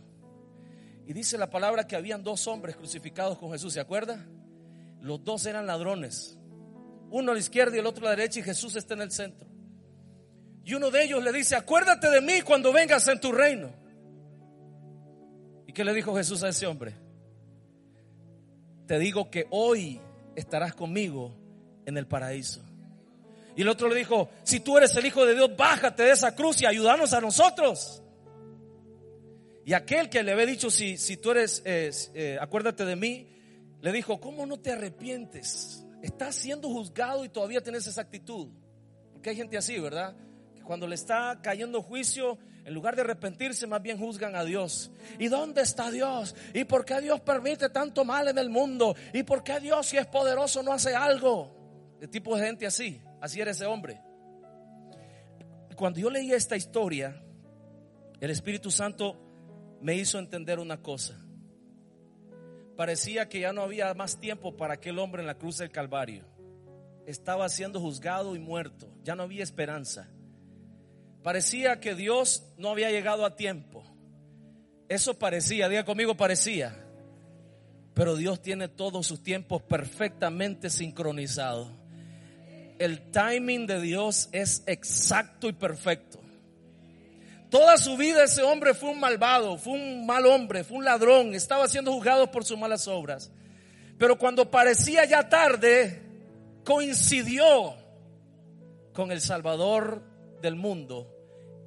Y 1.07 1.12
dice 1.12 1.37
la 1.37 1.50
palabra 1.50 1.87
que 1.87 1.96
habían 1.96 2.22
dos 2.22 2.46
hombres 2.46 2.76
crucificados 2.76 3.38
con 3.38 3.50
Jesús, 3.50 3.72
¿se 3.72 3.81
acuerda? 3.81 4.24
Los 5.00 5.24
dos 5.24 5.44
eran 5.46 5.66
ladrones, 5.66 6.38
uno 7.11 7.33
a 7.33 7.35
la 7.35 7.40
izquierda 7.40 7.76
y 7.76 7.81
el 7.81 7.87
otro 7.87 8.07
a 8.07 8.11
la 8.11 8.16
derecha 8.16 8.40
y 8.40 8.42
Jesús 8.42 8.76
está 8.76 8.94
en 8.94 9.03
el 9.03 9.11
centro. 9.11 9.48
Y 10.64 10.74
uno 10.74 10.90
de 10.90 11.03
ellos 11.03 11.22
le 11.24 11.33
dice, 11.33 11.57
acuérdate 11.57 12.09
de 12.09 12.20
mí 12.20 12.42
cuando 12.42 12.72
vengas 12.72 13.09
en 13.09 13.18
tu 13.18 13.33
reino. 13.33 13.70
¿Y 15.66 15.72
qué 15.72 15.85
le 15.85 15.94
dijo 15.94 16.14
Jesús 16.14 16.42
a 16.42 16.48
ese 16.48 16.66
hombre? 16.66 16.94
Te 18.87 18.98
digo 18.98 19.31
que 19.31 19.46
hoy 19.50 20.00
estarás 20.37 20.74
conmigo 20.74 21.35
en 21.87 21.96
el 21.96 22.07
paraíso. 22.07 22.61
Y 23.61 23.62
el 23.62 23.68
otro 23.68 23.90
le 23.90 23.94
dijo, 23.94 24.31
si 24.42 24.61
tú 24.61 24.79
eres 24.79 24.96
el 24.96 25.05
Hijo 25.05 25.27
de 25.27 25.35
Dios, 25.35 25.55
bájate 25.55 26.05
de 26.05 26.12
esa 26.12 26.35
cruz 26.35 26.62
y 26.62 26.64
ayúdanos 26.64 27.12
a 27.12 27.20
nosotros. 27.20 28.03
Y 29.66 29.75
aquel 29.75 30.09
que 30.09 30.23
le 30.23 30.33
había 30.33 30.46
dicho, 30.46 30.70
si, 30.70 30.96
tú 31.18 31.33
eres, 31.33 31.61
eh, 31.66 31.90
eh, 32.14 32.38
acuérdate 32.40 32.87
de 32.87 32.96
mí, 32.96 33.29
le 33.83 33.92
dijo, 33.92 34.18
¿cómo 34.18 34.46
no 34.46 34.59
te 34.59 34.73
arrepientes? 34.73 35.85
Estás 36.01 36.37
siendo 36.37 36.70
juzgado 36.70 37.23
y 37.23 37.29
todavía 37.29 37.61
tienes 37.61 37.87
esa 37.87 38.01
actitud. 38.01 38.49
Porque 39.12 39.29
hay 39.29 39.37
gente 39.37 39.59
así, 39.59 39.79
¿verdad? 39.79 40.16
Que 40.57 40.62
cuando 40.62 40.87
le 40.87 40.94
está 40.94 41.38
cayendo 41.42 41.83
juicio, 41.83 42.38
en 42.64 42.73
lugar 42.73 42.96
de 42.96 43.03
arrepentirse, 43.03 43.66
más 43.66 43.83
bien 43.83 43.99
juzgan 43.99 44.37
a 44.37 44.42
Dios. 44.42 44.90
¿Y 45.18 45.29
dónde 45.29 45.61
está 45.61 45.90
Dios? 45.90 46.35
¿Y 46.55 46.64
por 46.64 46.87
qué 46.87 46.99
Dios 47.03 47.20
permite 47.20 47.68
tanto 47.68 48.07
mal 48.07 48.27
en 48.29 48.38
el 48.38 48.49
mundo? 48.49 48.96
¿Y 49.12 49.23
por 49.23 49.44
qué 49.44 49.61
Dios, 49.61 49.87
si 49.87 49.99
es 49.99 50.07
poderoso, 50.07 50.62
no 50.62 50.73
hace 50.73 50.94
algo? 50.94 51.55
De 52.01 52.09
tipo 52.09 52.35
de 52.38 52.46
gente 52.46 52.66
así. 52.66 53.03
Así 53.21 53.41
era 53.41 53.51
ese 53.51 53.67
hombre. 53.67 54.01
Cuando 55.77 55.99
yo 56.01 56.11
leí 56.11 56.33
esta 56.33 56.57
historia, 56.57 57.23
el 58.21 58.31
Espíritu 58.31 58.71
Santo 58.71 59.19
me 59.81 59.95
hizo 59.95 60.19
entender 60.19 60.59
una 60.59 60.83
cosa. 60.83 61.19
Parecía 62.77 63.29
que 63.29 63.41
ya 63.41 63.53
no 63.53 63.63
había 63.63 63.93
más 63.95 64.19
tiempo 64.19 64.57
para 64.57 64.75
aquel 64.75 64.99
hombre 64.99 65.23
en 65.23 65.27
la 65.27 65.39
cruz 65.39 65.59
del 65.59 65.71
Calvario. 65.71 66.25
Estaba 67.07 67.49
siendo 67.49 67.81
juzgado 67.81 68.37
y 68.37 68.39
muerto. 68.39 68.93
Ya 69.03 69.15
no 69.15 69.23
había 69.23 69.43
esperanza. 69.43 70.09
Parecía 71.23 71.81
que 71.81 71.95
Dios 71.95 72.45
no 72.57 72.71
había 72.71 72.91
llegado 72.91 73.25
a 73.25 73.37
tiempo. 73.37 73.83
Eso 74.89 75.19
parecía, 75.19 75.69
diga 75.69 75.85
conmigo, 75.85 76.17
parecía. 76.17 76.77
Pero 77.95 78.17
Dios 78.17 78.41
tiene 78.41 78.69
todos 78.69 79.07
sus 79.07 79.23
tiempos 79.23 79.63
perfectamente 79.63 80.71
sincronizados. 80.71 81.80
El 82.81 83.11
timing 83.11 83.66
de 83.66 83.79
Dios 83.79 84.31
es 84.33 84.62
exacto 84.66 85.51
y 85.51 85.53
perfecto. 85.53 86.19
Toda 87.51 87.77
su 87.77 87.99
vida 87.99 88.25
ese 88.25 88.43
hombre 88.43 88.73
fue 88.73 88.88
un 88.88 88.99
malvado, 88.99 89.59
fue 89.59 89.75
un 89.75 90.07
mal 90.07 90.25
hombre, 90.25 90.64
fue 90.64 90.79
un 90.79 90.87
ladrón, 90.87 91.35
estaba 91.35 91.69
siendo 91.69 91.93
juzgado 91.93 92.31
por 92.31 92.43
sus 92.43 92.59
malas 92.59 92.88
obras. 92.88 93.31
Pero 93.99 94.16
cuando 94.16 94.51
parecía 94.51 95.05
ya 95.05 95.29
tarde, 95.29 96.01
coincidió 96.64 97.75
con 98.95 99.12
el 99.12 99.21
Salvador 99.21 100.03
del 100.40 100.57
mundo 100.57 101.14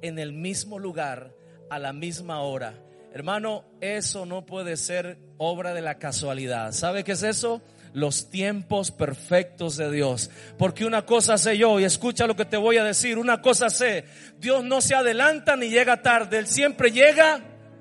en 0.02 0.18
el 0.18 0.32
mismo 0.32 0.80
lugar, 0.80 1.32
a 1.70 1.78
la 1.78 1.92
misma 1.92 2.40
hora. 2.40 2.74
Hermano, 3.12 3.64
eso 3.80 4.26
no 4.26 4.44
puede 4.46 4.76
ser 4.76 5.16
obra 5.38 5.74
de 5.74 5.80
la 5.80 5.96
casualidad. 5.96 6.72
¿Sabe 6.72 7.04
qué 7.04 7.12
es 7.12 7.22
eso? 7.22 7.62
Los 7.94 8.28
tiempos 8.28 8.90
perfectos 8.90 9.78
de 9.78 9.90
Dios. 9.90 10.30
Porque 10.58 10.84
una 10.84 11.06
cosa 11.06 11.38
sé 11.38 11.56
yo, 11.56 11.80
y 11.80 11.84
escucha 11.84 12.26
lo 12.26 12.36
que 12.36 12.44
te 12.44 12.58
voy 12.58 12.76
a 12.76 12.84
decir, 12.84 13.16
una 13.16 13.40
cosa 13.40 13.70
sé, 13.70 14.04
Dios 14.38 14.62
no 14.62 14.82
se 14.82 14.94
adelanta 14.94 15.56
ni 15.56 15.70
llega 15.70 16.02
tarde, 16.02 16.36
Él 16.36 16.46
siempre 16.46 16.90
llega 16.90 17.40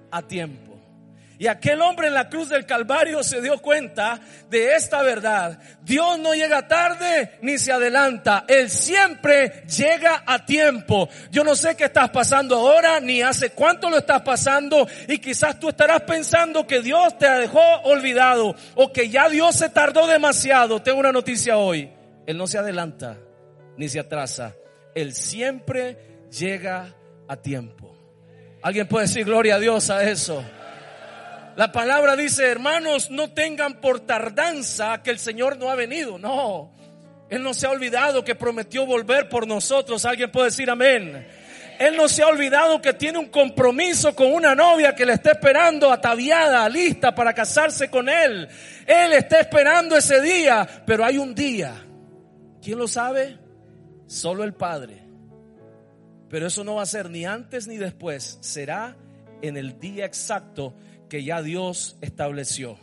a 0.09 0.21
tiempo. 0.21 0.62
Y 1.43 1.47
aquel 1.47 1.81
hombre 1.81 2.07
en 2.07 2.13
la 2.13 2.29
cruz 2.29 2.47
del 2.47 2.65
Calvario 2.65 3.21
se 3.21 3.41
dio 3.41 3.57
cuenta 3.57 4.17
de 4.49 4.77
esta 4.77 5.01
verdad. 5.01 5.59
Dios 5.81 6.17
no 6.17 6.33
llega 6.33 6.69
tarde 6.69 7.37
ni 7.41 7.57
se 7.57 7.73
adelanta. 7.73 8.45
Él 8.47 8.69
siempre 8.69 9.65
llega 9.67 10.23
a 10.25 10.45
tiempo. 10.45 11.09
Yo 11.31 11.43
no 11.43 11.57
sé 11.57 11.75
qué 11.75 11.83
estás 11.83 12.11
pasando 12.11 12.55
ahora, 12.55 13.01
ni 13.01 13.21
hace 13.21 13.49
cuánto 13.49 13.89
lo 13.89 13.97
estás 13.97 14.21
pasando. 14.21 14.87
Y 15.09 15.17
quizás 15.17 15.59
tú 15.59 15.67
estarás 15.67 16.03
pensando 16.03 16.65
que 16.65 16.79
Dios 16.79 17.17
te 17.17 17.29
dejó 17.29 17.59
olvidado 17.83 18.55
o 18.75 18.93
que 18.93 19.09
ya 19.09 19.27
Dios 19.27 19.53
se 19.53 19.67
tardó 19.67 20.07
demasiado. 20.07 20.81
Tengo 20.81 21.01
una 21.01 21.11
noticia 21.11 21.57
hoy. 21.57 21.91
Él 22.25 22.37
no 22.37 22.47
se 22.47 22.57
adelanta 22.57 23.17
ni 23.75 23.89
se 23.89 23.99
atrasa. 23.99 24.55
Él 24.95 25.13
siempre 25.13 25.97
llega 26.31 26.95
a 27.27 27.35
tiempo. 27.35 27.93
¿Alguien 28.61 28.87
puede 28.87 29.07
decir 29.07 29.25
gloria 29.25 29.55
a 29.55 29.59
Dios 29.59 29.89
a 29.89 30.09
eso? 30.09 30.41
La 31.55 31.71
palabra 31.71 32.15
dice, 32.15 32.47
hermanos, 32.47 33.11
no 33.11 33.31
tengan 33.31 33.75
por 33.75 33.99
tardanza 33.99 35.03
que 35.03 35.11
el 35.11 35.19
Señor 35.19 35.57
no 35.57 35.69
ha 35.69 35.75
venido. 35.75 36.17
No, 36.17 36.71
Él 37.29 37.43
no 37.43 37.53
se 37.53 37.67
ha 37.67 37.69
olvidado 37.69 38.23
que 38.23 38.33
prometió 38.33 38.85
volver 38.85 39.29
por 39.29 39.47
nosotros. 39.47 40.05
Alguien 40.05 40.31
puede 40.31 40.47
decir 40.47 40.69
amén. 40.69 41.27
Él 41.79 41.95
no 41.95 42.07
se 42.07 42.23
ha 42.23 42.27
olvidado 42.27 42.81
que 42.81 42.93
tiene 42.93 43.19
un 43.19 43.27
compromiso 43.29 44.15
con 44.15 44.31
una 44.31 44.55
novia 44.55 44.95
que 44.95 45.05
le 45.05 45.13
está 45.13 45.31
esperando 45.31 45.91
ataviada, 45.91 46.67
lista 46.69 47.13
para 47.13 47.33
casarse 47.33 47.89
con 47.89 48.09
él. 48.09 48.47
Él 48.85 49.13
está 49.13 49.39
esperando 49.39 49.95
ese 49.95 50.21
día, 50.21 50.67
pero 50.85 51.03
hay 51.03 51.17
un 51.17 51.35
día. 51.35 51.73
¿Quién 52.61 52.77
lo 52.77 52.87
sabe? 52.87 53.37
Solo 54.07 54.43
el 54.43 54.53
Padre. 54.53 55.03
Pero 56.29 56.47
eso 56.47 56.63
no 56.63 56.75
va 56.75 56.83
a 56.83 56.87
ser 56.87 57.09
ni 57.09 57.25
antes 57.25 57.67
ni 57.67 57.77
después. 57.77 58.37
Será 58.41 58.95
en 59.41 59.57
el 59.57 59.79
día 59.79 60.05
exacto 60.05 60.73
que 61.13 61.23
ya 61.23 61.43
Dios 61.43 61.95
estableció. 62.01 62.75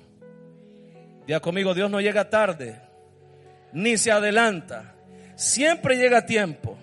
Ya 1.26 1.40
conmigo, 1.40 1.74
Dios 1.74 1.90
no 1.90 2.00
llega 2.00 2.30
tarde, 2.30 2.80
ni 3.72 3.98
se 3.98 4.12
adelanta, 4.12 4.94
siempre 5.34 5.96
llega 5.96 6.18
a 6.18 6.26
tiempo. 6.26 6.78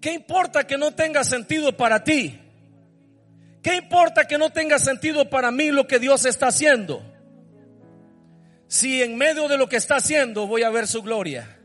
¿Qué 0.00 0.12
importa 0.12 0.66
que 0.66 0.76
no 0.76 0.90
tenga 0.96 1.22
sentido 1.22 1.76
para 1.76 2.02
ti? 2.02 2.40
¿Qué 3.62 3.76
importa 3.76 4.26
que 4.26 4.36
no 4.36 4.50
tenga 4.50 4.80
sentido 4.80 5.30
para 5.30 5.52
mí 5.52 5.70
lo 5.70 5.86
que 5.86 6.00
Dios 6.00 6.24
está 6.24 6.48
haciendo? 6.48 7.04
Si 8.66 9.00
en 9.00 9.16
medio 9.16 9.46
de 9.46 9.58
lo 9.58 9.68
que 9.68 9.76
está 9.76 9.94
haciendo 9.94 10.48
voy 10.48 10.64
a 10.64 10.70
ver 10.70 10.88
su 10.88 11.02
gloria. 11.02 11.61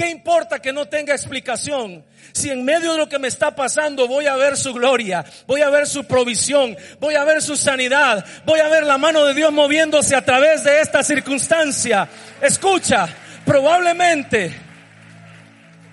¿Qué 0.00 0.08
importa 0.08 0.60
que 0.60 0.72
no 0.72 0.88
tenga 0.88 1.12
explicación? 1.12 2.02
Si 2.32 2.48
en 2.48 2.64
medio 2.64 2.92
de 2.92 2.98
lo 3.00 3.06
que 3.06 3.18
me 3.18 3.28
está 3.28 3.54
pasando 3.54 4.08
voy 4.08 4.24
a 4.24 4.34
ver 4.34 4.56
su 4.56 4.72
gloria, 4.72 5.22
voy 5.46 5.60
a 5.60 5.68
ver 5.68 5.86
su 5.86 6.04
provisión, 6.04 6.74
voy 6.98 7.16
a 7.16 7.24
ver 7.24 7.42
su 7.42 7.54
sanidad, 7.54 8.24
voy 8.46 8.60
a 8.60 8.68
ver 8.68 8.84
la 8.84 8.96
mano 8.96 9.26
de 9.26 9.34
Dios 9.34 9.52
moviéndose 9.52 10.16
a 10.16 10.24
través 10.24 10.64
de 10.64 10.80
esta 10.80 11.04
circunstancia. 11.04 12.08
Escucha, 12.40 13.10
probablemente, 13.44 14.58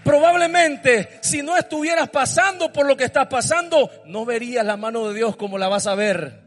probablemente 0.06 1.20
si 1.20 1.42
no 1.42 1.58
estuvieras 1.58 2.08
pasando 2.08 2.72
por 2.72 2.86
lo 2.86 2.96
que 2.96 3.04
estás 3.04 3.28
pasando, 3.28 3.92
no 4.06 4.24
verías 4.24 4.66
la 4.66 4.78
mano 4.78 5.10
de 5.10 5.16
Dios 5.16 5.36
como 5.36 5.58
la 5.58 5.68
vas 5.68 5.86
a 5.86 5.96
ver. 5.96 6.47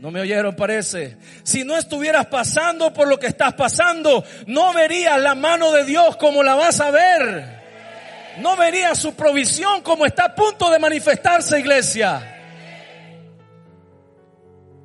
No 0.00 0.10
me 0.10 0.20
oyeron, 0.20 0.56
parece. 0.56 1.18
Si 1.42 1.62
no 1.62 1.76
estuvieras 1.76 2.26
pasando 2.26 2.90
por 2.90 3.06
lo 3.06 3.18
que 3.18 3.26
estás 3.26 3.52
pasando, 3.52 4.24
no 4.46 4.72
verías 4.72 5.20
la 5.20 5.34
mano 5.34 5.72
de 5.72 5.84
Dios 5.84 6.16
como 6.16 6.42
la 6.42 6.54
vas 6.54 6.80
a 6.80 6.90
ver. 6.90 7.60
No 8.40 8.56
verías 8.56 8.98
su 8.98 9.12
provisión 9.12 9.82
como 9.82 10.06
está 10.06 10.24
a 10.24 10.34
punto 10.34 10.70
de 10.70 10.78
manifestarse, 10.78 11.60
iglesia. 11.60 12.38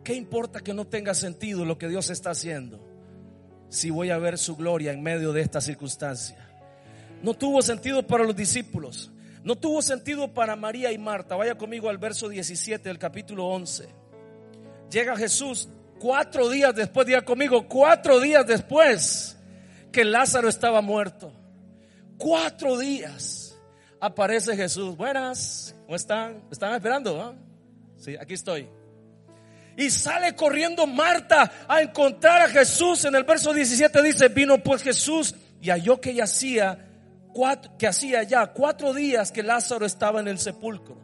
¿Qué 0.04 0.14
importa 0.14 0.60
que 0.60 0.74
no 0.74 0.86
tenga 0.86 1.14
sentido 1.14 1.64
lo 1.64 1.78
que 1.78 1.88
Dios 1.88 2.10
está 2.10 2.32
haciendo? 2.32 2.86
Si 3.70 3.90
voy 3.92 4.10
a 4.10 4.18
ver 4.18 4.38
su 4.38 4.58
gloria 4.58 4.92
en 4.92 5.02
medio 5.02 5.32
de 5.32 5.42
esta 5.42 5.62
circunstancia. 5.62 6.50
No 7.24 7.36
tuvo 7.36 7.62
sentido 7.62 8.06
para 8.06 8.26
los 8.26 8.36
discípulos. 8.36 9.14
No 9.46 9.56
tuvo 9.56 9.82
sentido 9.82 10.34
para 10.34 10.58
María 10.58 10.92
y 10.92 10.98
Marta. 10.98 11.38
Vaya 11.38 11.56
conmigo 11.56 11.90
al 11.90 12.00
verso 12.00 12.28
17 12.28 12.90
del 12.90 13.00
capítulo 13.00 13.46
11 13.46 14.05
llega 14.96 15.18
Jesús 15.18 15.68
cuatro 16.00 16.50
días 16.50 16.74
después, 16.74 17.06
diga 17.06 17.22
conmigo, 17.22 17.68
cuatro 17.68 18.22
días 18.22 18.48
después 18.48 19.38
que 19.92 20.06
Lázaro 20.06 20.48
estaba 20.48 20.82
muerto. 20.82 21.34
Cuatro 22.18 22.78
días 22.78 23.58
aparece 24.00 24.56
Jesús. 24.56 24.96
Buenas, 24.96 25.76
¿cómo 25.84 25.98
están? 25.98 26.46
¿Están 26.50 26.74
esperando? 26.74 27.22
Ah? 27.22 27.36
Sí, 27.98 28.16
aquí 28.16 28.36
estoy. 28.36 28.70
Y 29.76 29.90
sale 29.90 30.34
corriendo 30.34 30.88
Marta 30.88 31.52
a 31.68 31.82
encontrar 31.82 32.44
a 32.44 32.48
Jesús. 32.48 33.04
En 33.04 33.16
el 33.16 33.26
verso 33.26 33.52
17 33.52 34.02
dice, 34.02 34.30
vino 34.30 34.64
pues 34.64 34.82
Jesús 34.82 35.36
y 35.60 35.72
halló 35.72 36.00
que 36.00 36.22
hacía, 36.22 36.90
que 37.78 37.88
hacía 37.88 38.24
ya 38.24 38.48
cuatro 38.48 38.94
días 38.94 39.34
que 39.34 39.44
Lázaro 39.44 39.86
estaba 39.86 40.22
en 40.22 40.30
el 40.30 40.40
sepulcro. 40.40 40.98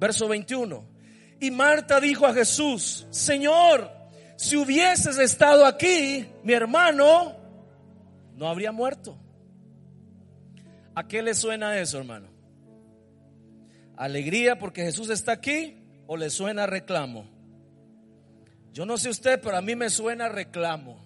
Verso 0.00 0.26
21. 0.26 0.99
Y 1.40 1.50
Marta 1.50 2.00
dijo 2.00 2.26
a 2.26 2.34
Jesús, 2.34 3.06
Señor, 3.10 3.90
si 4.36 4.56
hubieses 4.56 5.18
estado 5.18 5.64
aquí, 5.64 6.26
mi 6.44 6.52
hermano 6.52 7.34
no 8.36 8.46
habría 8.46 8.72
muerto. 8.72 9.16
¿A 10.94 11.08
qué 11.08 11.22
le 11.22 11.34
suena 11.34 11.78
eso, 11.78 11.96
hermano? 11.96 12.28
¿Alegría 13.96 14.58
porque 14.58 14.82
Jesús 14.82 15.08
está 15.08 15.32
aquí 15.32 15.78
o 16.06 16.18
le 16.18 16.28
suena 16.28 16.66
reclamo? 16.66 17.26
Yo 18.74 18.84
no 18.84 18.98
sé 18.98 19.08
usted, 19.08 19.40
pero 19.42 19.56
a 19.56 19.62
mí 19.62 19.74
me 19.74 19.88
suena 19.88 20.28
reclamo. 20.28 21.02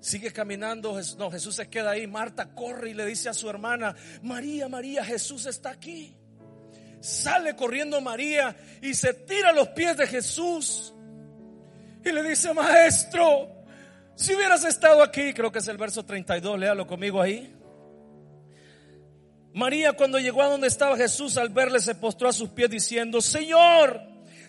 Sigue 0.00 0.32
caminando, 0.32 1.00
no, 1.16 1.30
Jesús 1.30 1.54
se 1.54 1.70
queda 1.70 1.92
ahí. 1.92 2.06
Marta 2.06 2.54
corre 2.54 2.90
y 2.90 2.94
le 2.94 3.06
dice 3.06 3.30
a 3.30 3.34
su 3.34 3.48
hermana, 3.48 3.94
María, 4.22 4.68
María, 4.68 5.02
Jesús 5.02 5.46
está 5.46 5.70
aquí 5.70 6.14
sale 7.04 7.54
corriendo 7.54 8.00
María 8.00 8.56
y 8.80 8.94
se 8.94 9.12
tira 9.12 9.50
a 9.50 9.52
los 9.52 9.68
pies 9.68 9.96
de 9.96 10.06
Jesús 10.06 10.94
y 12.02 12.10
le 12.10 12.22
dice, 12.22 12.54
maestro, 12.54 13.48
si 14.14 14.34
hubieras 14.34 14.64
estado 14.64 15.02
aquí, 15.02 15.34
creo 15.34 15.52
que 15.52 15.58
es 15.58 15.68
el 15.68 15.76
verso 15.76 16.04
32, 16.04 16.58
léalo 16.58 16.86
conmigo 16.86 17.20
ahí. 17.20 17.54
María 19.52 19.92
cuando 19.92 20.18
llegó 20.18 20.42
a 20.42 20.48
donde 20.48 20.66
estaba 20.66 20.96
Jesús 20.96 21.36
al 21.36 21.50
verle 21.50 21.78
se 21.80 21.94
postró 21.94 22.28
a 22.28 22.32
sus 22.32 22.48
pies 22.48 22.70
diciendo, 22.70 23.20
Señor, 23.20 24.00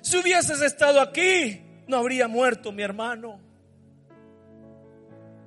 Si 0.01 0.17
hubieses 0.17 0.61
estado 0.61 1.01
aquí, 1.01 1.61
no 1.87 1.97
habría 1.97 2.27
muerto 2.27 2.71
mi 2.71 2.83
hermano. 2.83 3.39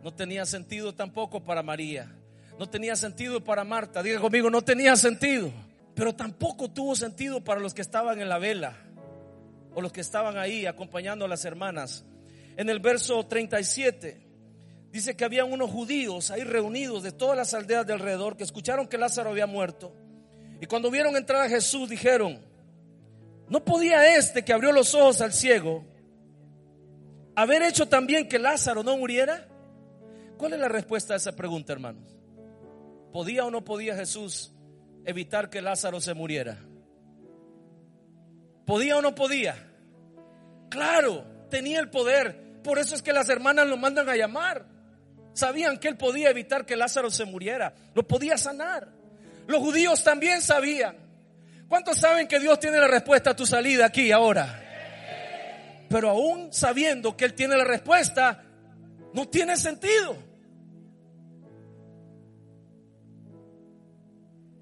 No 0.02 0.12
tenía 0.12 0.44
sentido 0.44 0.94
tampoco 0.94 1.42
para 1.44 1.62
María. 1.62 2.12
No 2.58 2.68
tenía 2.68 2.96
sentido 2.96 3.42
para 3.42 3.64
Marta. 3.64 4.02
Diga 4.02 4.20
conmigo, 4.20 4.50
no 4.50 4.62
tenía 4.62 4.96
sentido. 4.96 5.52
Pero 5.98 6.14
tampoco 6.14 6.70
tuvo 6.70 6.94
sentido 6.94 7.42
para 7.42 7.60
los 7.60 7.74
que 7.74 7.82
estaban 7.82 8.20
en 8.20 8.28
la 8.28 8.38
vela 8.38 8.76
o 9.74 9.82
los 9.82 9.90
que 9.90 10.00
estaban 10.00 10.38
ahí 10.38 10.64
acompañando 10.64 11.24
a 11.24 11.28
las 11.28 11.44
hermanas. 11.44 12.04
En 12.56 12.68
el 12.68 12.78
verso 12.78 13.26
37 13.26 14.24
dice 14.92 15.16
que 15.16 15.24
había 15.24 15.44
unos 15.44 15.72
judíos 15.72 16.30
ahí 16.30 16.44
reunidos 16.44 17.02
de 17.02 17.10
todas 17.10 17.36
las 17.36 17.52
aldeas 17.52 17.84
de 17.84 17.94
alrededor 17.94 18.36
que 18.36 18.44
escucharon 18.44 18.86
que 18.86 18.96
Lázaro 18.96 19.30
había 19.30 19.48
muerto. 19.48 19.92
Y 20.60 20.66
cuando 20.66 20.88
vieron 20.88 21.16
entrar 21.16 21.42
a 21.44 21.48
Jesús 21.48 21.88
dijeron, 21.90 22.38
¿no 23.48 23.64
podía 23.64 24.16
este 24.16 24.44
que 24.44 24.52
abrió 24.52 24.70
los 24.70 24.94
ojos 24.94 25.20
al 25.20 25.32
ciego 25.32 25.84
haber 27.34 27.62
hecho 27.62 27.88
también 27.88 28.28
que 28.28 28.38
Lázaro 28.38 28.84
no 28.84 28.96
muriera? 28.96 29.48
¿Cuál 30.36 30.52
es 30.52 30.60
la 30.60 30.68
respuesta 30.68 31.14
a 31.14 31.16
esa 31.16 31.34
pregunta, 31.34 31.72
hermanos? 31.72 32.16
¿Podía 33.12 33.44
o 33.44 33.50
no 33.50 33.64
podía 33.64 33.96
Jesús 33.96 34.52
evitar 35.04 35.50
que 35.50 35.62
Lázaro 35.62 36.00
se 36.00 36.14
muriera? 36.14 36.58
¿Podía 38.66 38.98
o 38.98 39.02
no 39.02 39.14
podía? 39.14 39.56
Claro, 40.68 41.24
tenía 41.50 41.80
el 41.80 41.90
poder. 41.90 42.60
Por 42.62 42.78
eso 42.78 42.94
es 42.94 43.02
que 43.02 43.12
las 43.12 43.28
hermanas 43.28 43.66
lo 43.66 43.76
mandan 43.76 44.08
a 44.08 44.16
llamar. 44.16 44.66
Sabían 45.32 45.78
que 45.78 45.88
él 45.88 45.96
podía 45.96 46.30
evitar 46.30 46.66
que 46.66 46.76
Lázaro 46.76 47.10
se 47.10 47.24
muriera. 47.24 47.74
Lo 47.94 48.06
podía 48.06 48.36
sanar. 48.36 48.88
Los 49.46 49.60
judíos 49.60 50.04
también 50.04 50.42
sabían. 50.42 50.96
¿Cuántos 51.68 51.98
saben 51.98 52.28
que 52.28 52.40
Dios 52.40 52.58
tiene 52.60 52.78
la 52.78 52.88
respuesta 52.88 53.30
a 53.30 53.36
tu 53.36 53.46
salida 53.46 53.86
aquí 53.86 54.12
ahora? 54.12 54.64
Pero 55.88 56.10
aún 56.10 56.52
sabiendo 56.52 57.16
que 57.16 57.24
Él 57.24 57.34
tiene 57.34 57.56
la 57.56 57.64
respuesta, 57.64 58.44
no 59.14 59.28
tiene 59.28 59.56
sentido. 59.56 60.27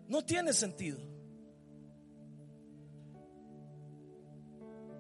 No 0.09 0.25
tiene 0.25 0.53
sentido. 0.53 0.99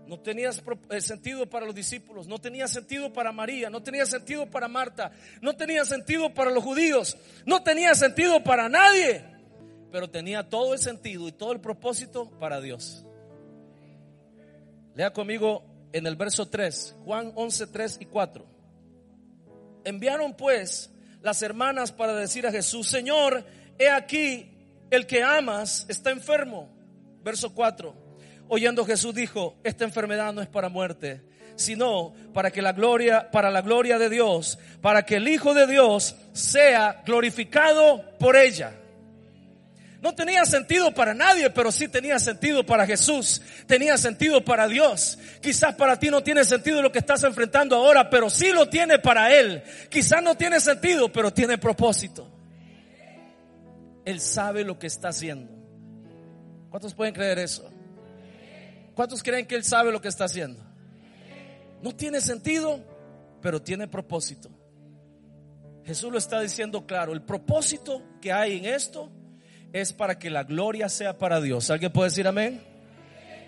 No 0.06 0.20
tenía 0.20 0.50
eh, 0.90 1.00
sentido 1.00 1.50
para 1.50 1.66
los 1.66 1.74
discípulos, 1.74 2.28
no 2.28 2.38
tenía 2.38 2.68
sentido 2.68 3.12
para 3.12 3.32
María, 3.32 3.70
no 3.70 3.82
tenía 3.82 4.06
sentido 4.06 4.48
para 4.48 4.68
Marta, 4.68 5.10
no 5.40 5.56
tenía 5.56 5.84
sentido 5.84 6.32
para 6.32 6.52
los 6.52 6.62
judíos, 6.62 7.16
no 7.44 7.64
tenía 7.64 7.92
sentido 7.96 8.44
para 8.44 8.68
nadie, 8.68 9.24
pero 9.90 10.08
tenía 10.08 10.48
todo 10.48 10.74
el 10.74 10.78
sentido 10.78 11.26
y 11.26 11.32
todo 11.32 11.52
el 11.52 11.60
propósito 11.60 12.30
para 12.38 12.60
Dios. 12.60 13.04
Lea 14.94 15.12
conmigo 15.12 15.64
en 15.92 16.06
el 16.06 16.14
verso 16.14 16.46
3, 16.48 16.96
Juan 17.04 17.32
11, 17.34 17.66
3 17.66 17.98
y 18.00 18.06
4. 18.06 18.46
Enviaron 19.84 20.34
pues 20.34 20.90
las 21.20 21.42
hermanas 21.42 21.90
para 21.90 22.14
decir 22.14 22.46
a 22.46 22.52
Jesús, 22.52 22.86
Señor, 22.86 23.44
he 23.76 23.90
aquí 23.90 24.55
el 24.90 25.06
que 25.06 25.22
amas 25.22 25.86
está 25.88 26.10
enfermo. 26.10 26.70
Verso 27.22 27.52
4. 27.54 27.94
Oyendo 28.48 28.84
Jesús 28.84 29.14
dijo, 29.14 29.56
esta 29.64 29.84
enfermedad 29.84 30.32
no 30.32 30.40
es 30.40 30.48
para 30.48 30.68
muerte, 30.68 31.22
sino 31.56 32.14
para 32.32 32.50
que 32.50 32.62
la 32.62 32.72
gloria, 32.72 33.30
para 33.30 33.50
la 33.50 33.62
gloria 33.62 33.98
de 33.98 34.08
Dios, 34.08 34.58
para 34.80 35.04
que 35.04 35.16
el 35.16 35.26
Hijo 35.26 35.52
de 35.52 35.66
Dios 35.66 36.14
sea 36.32 37.02
glorificado 37.04 38.04
por 38.18 38.36
ella. 38.36 38.74
No 40.00 40.14
tenía 40.14 40.44
sentido 40.44 40.94
para 40.94 41.14
nadie, 41.14 41.50
pero 41.50 41.72
sí 41.72 41.88
tenía 41.88 42.20
sentido 42.20 42.64
para 42.64 42.86
Jesús. 42.86 43.42
Tenía 43.66 43.98
sentido 43.98 44.44
para 44.44 44.68
Dios. 44.68 45.18
Quizás 45.40 45.74
para 45.74 45.98
ti 45.98 46.10
no 46.10 46.22
tiene 46.22 46.44
sentido 46.44 46.80
lo 46.80 46.92
que 46.92 47.00
estás 47.00 47.24
enfrentando 47.24 47.74
ahora, 47.74 48.08
pero 48.08 48.30
sí 48.30 48.52
lo 48.52 48.68
tiene 48.68 49.00
para 49.00 49.34
Él. 49.34 49.64
Quizás 49.88 50.22
no 50.22 50.36
tiene 50.36 50.60
sentido, 50.60 51.10
pero 51.10 51.32
tiene 51.32 51.58
propósito. 51.58 52.35
Él 54.06 54.20
sabe 54.20 54.64
lo 54.64 54.78
que 54.78 54.86
está 54.86 55.08
haciendo. 55.08 55.52
¿Cuántos 56.70 56.94
pueden 56.94 57.12
creer 57.12 57.40
eso? 57.40 57.68
¿Cuántos 58.94 59.22
creen 59.22 59.46
que 59.46 59.56
Él 59.56 59.64
sabe 59.64 59.92
lo 59.92 60.00
que 60.00 60.08
está 60.08 60.24
haciendo? 60.24 60.62
No 61.82 61.94
tiene 61.94 62.20
sentido, 62.20 62.80
pero 63.42 63.60
tiene 63.60 63.88
propósito. 63.88 64.48
Jesús 65.84 66.10
lo 66.10 66.18
está 66.18 66.40
diciendo 66.40 66.86
claro. 66.86 67.12
El 67.12 67.22
propósito 67.22 68.02
que 68.20 68.32
hay 68.32 68.58
en 68.58 68.64
esto 68.66 69.10
es 69.72 69.92
para 69.92 70.18
que 70.18 70.30
la 70.30 70.44
gloria 70.44 70.88
sea 70.88 71.18
para 71.18 71.40
Dios. 71.40 71.68
¿Alguien 71.70 71.92
puede 71.92 72.10
decir 72.10 72.26
amén? 72.26 72.62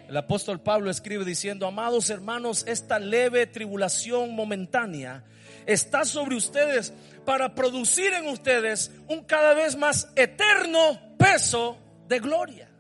El 0.09 0.17
apóstol 0.17 0.61
Pablo 0.61 0.91
escribe 0.91 1.25
diciendo, 1.25 1.67
amados 1.67 2.11
hermanos, 2.11 2.65
esta 2.67 2.99
leve 2.99 3.47
tribulación 3.47 4.35
momentánea 4.35 5.25
está 5.67 6.05
sobre 6.05 6.35
ustedes 6.35 6.95
para 7.29 7.55
producir 7.55 8.15
en 8.15 8.27
ustedes 8.27 8.91
un 9.07 9.23
cada 9.23 9.53
vez 9.53 9.77
más 9.77 10.11
eterno 10.17 10.99
peso 11.19 11.77
de 12.07 12.21
gloria. 12.21 12.71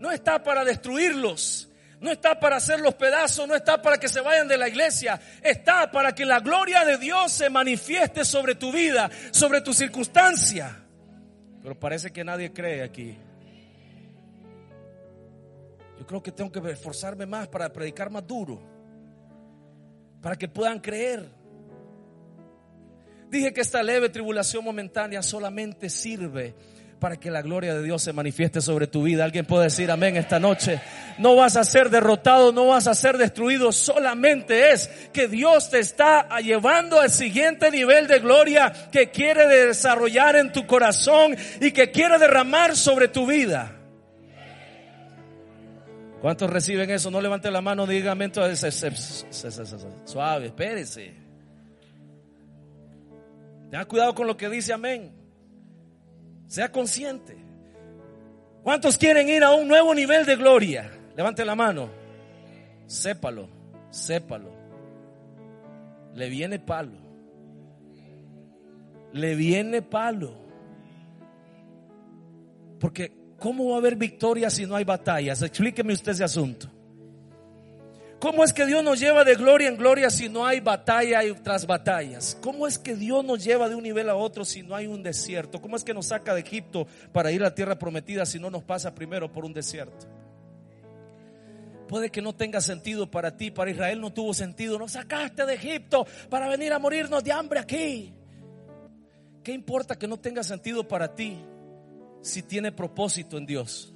No 0.00 0.10
está 0.10 0.42
para 0.42 0.64
destruirlos, 0.64 1.68
no 2.00 2.10
está 2.10 2.40
para 2.40 2.56
hacerlos 2.56 2.94
pedazos, 2.94 3.46
no 3.46 3.54
está 3.54 3.82
para 3.82 3.98
que 3.98 4.08
se 4.08 4.22
vayan 4.22 4.48
de 4.48 4.56
la 4.56 4.66
iglesia, 4.66 5.20
está 5.42 5.90
para 5.90 6.14
que 6.14 6.24
la 6.24 6.40
gloria 6.40 6.86
de 6.86 6.96
Dios 6.96 7.32
se 7.32 7.50
manifieste 7.50 8.24
sobre 8.24 8.54
tu 8.54 8.72
vida, 8.72 9.10
sobre 9.30 9.60
tu 9.60 9.74
circunstancia. 9.74 10.74
Pero 11.60 11.78
parece 11.78 12.10
que 12.10 12.24
nadie 12.24 12.50
cree 12.50 12.82
aquí. 12.82 13.14
Yo 15.98 16.06
creo 16.06 16.22
que 16.22 16.32
tengo 16.32 16.50
que 16.50 16.70
esforzarme 16.70 17.26
más 17.26 17.46
para 17.46 17.70
predicar 17.70 18.08
más 18.08 18.26
duro, 18.26 18.58
para 20.22 20.34
que 20.34 20.48
puedan 20.48 20.80
creer. 20.80 21.36
Dije 23.30 23.52
que 23.52 23.60
esta 23.60 23.82
leve 23.82 24.08
tribulación 24.08 24.64
momentánea 24.64 25.22
solamente 25.22 25.90
sirve 25.90 26.54
para 26.98 27.16
que 27.16 27.30
la 27.30 27.42
gloria 27.42 27.74
de 27.74 27.82
Dios 27.82 28.02
se 28.02 28.12
manifieste 28.12 28.60
sobre 28.60 28.86
tu 28.86 29.02
vida. 29.02 29.24
Alguien 29.24 29.46
puede 29.46 29.64
decir 29.64 29.90
amén 29.90 30.16
esta 30.16 30.40
noche. 30.40 30.80
No 31.18 31.36
vas 31.36 31.56
a 31.56 31.64
ser 31.64 31.90
derrotado, 31.90 32.52
no 32.52 32.68
vas 32.68 32.86
a 32.86 32.94
ser 32.94 33.18
destruido, 33.18 33.70
solamente 33.72 34.72
es 34.72 34.88
que 35.12 35.28
Dios 35.28 35.70
te 35.70 35.78
está 35.78 36.28
llevando 36.40 37.00
al 37.00 37.10
siguiente 37.10 37.70
nivel 37.70 38.06
de 38.08 38.18
gloria 38.18 38.72
que 38.90 39.10
quiere 39.10 39.46
desarrollar 39.46 40.36
en 40.36 40.52
tu 40.52 40.66
corazón 40.66 41.36
y 41.60 41.70
que 41.72 41.90
quiere 41.90 42.18
derramar 42.18 42.76
sobre 42.76 43.08
tu 43.08 43.26
vida. 43.26 43.74
¿Cuántos 46.20 46.50
reciben 46.50 46.90
eso? 46.90 47.10
No 47.10 47.20
levante 47.20 47.50
la 47.50 47.60
mano, 47.60 47.86
diga 47.86 48.12
amén. 48.12 48.32
Suave, 50.04 50.46
espérese. 50.46 51.27
Tenga 53.70 53.84
cuidado 53.84 54.14
con 54.14 54.26
lo 54.26 54.36
que 54.36 54.48
dice 54.48 54.72
amén. 54.72 55.12
Sea 56.46 56.72
consciente. 56.72 57.36
¿Cuántos 58.62 58.96
quieren 58.96 59.28
ir 59.28 59.44
a 59.44 59.52
un 59.52 59.68
nuevo 59.68 59.94
nivel 59.94 60.24
de 60.24 60.36
gloria? 60.36 60.90
Levante 61.16 61.44
la 61.44 61.54
mano. 61.54 61.90
Sépalo, 62.86 63.48
sépalo. 63.90 64.50
Le 66.14 66.28
viene 66.28 66.58
palo. 66.58 66.98
Le 69.12 69.34
viene 69.34 69.82
palo. 69.82 70.34
Porque 72.80 73.12
¿cómo 73.38 73.70
va 73.70 73.76
a 73.76 73.78
haber 73.78 73.96
victoria 73.96 74.50
si 74.50 74.66
no 74.66 74.76
hay 74.76 74.84
batallas? 74.84 75.42
Explíqueme 75.42 75.92
usted 75.92 76.12
ese 76.12 76.24
asunto. 76.24 76.68
¿Cómo 78.20 78.42
es 78.42 78.52
que 78.52 78.66
Dios 78.66 78.82
nos 78.82 78.98
lleva 78.98 79.22
de 79.22 79.36
gloria 79.36 79.68
en 79.68 79.76
gloria 79.76 80.10
si 80.10 80.28
no 80.28 80.44
hay 80.44 80.58
batalla 80.58 81.22
y 81.22 81.32
tras 81.34 81.66
batallas? 81.66 82.36
¿Cómo 82.40 82.66
es 82.66 82.76
que 82.76 82.96
Dios 82.96 83.24
nos 83.24 83.44
lleva 83.44 83.68
de 83.68 83.76
un 83.76 83.84
nivel 83.84 84.08
a 84.08 84.16
otro 84.16 84.44
si 84.44 84.62
no 84.62 84.74
hay 84.74 84.88
un 84.88 85.04
desierto? 85.04 85.60
¿Cómo 85.60 85.76
es 85.76 85.84
que 85.84 85.94
nos 85.94 86.06
saca 86.06 86.34
de 86.34 86.40
Egipto 86.40 86.88
para 87.12 87.30
ir 87.30 87.42
a 87.42 87.44
la 87.44 87.54
tierra 87.54 87.78
prometida 87.78 88.26
si 88.26 88.40
no 88.40 88.50
nos 88.50 88.64
pasa 88.64 88.92
primero 88.92 89.30
por 89.30 89.44
un 89.44 89.52
desierto? 89.52 90.08
Puede 91.86 92.10
que 92.10 92.20
no 92.20 92.34
tenga 92.34 92.60
sentido 92.60 93.08
para 93.08 93.36
ti, 93.36 93.52
para 93.52 93.70
Israel 93.70 94.00
no 94.00 94.12
tuvo 94.12 94.34
sentido. 94.34 94.78
Nos 94.78 94.92
sacaste 94.92 95.46
de 95.46 95.54
Egipto 95.54 96.04
para 96.28 96.48
venir 96.48 96.72
a 96.72 96.80
morirnos 96.80 97.22
de 97.22 97.32
hambre 97.32 97.60
aquí. 97.60 98.12
¿Qué 99.44 99.52
importa 99.52 99.96
que 99.96 100.08
no 100.08 100.18
tenga 100.18 100.42
sentido 100.42 100.86
para 100.86 101.14
ti 101.14 101.38
si 102.20 102.42
tiene 102.42 102.72
propósito 102.72 103.38
en 103.38 103.46
Dios? 103.46 103.94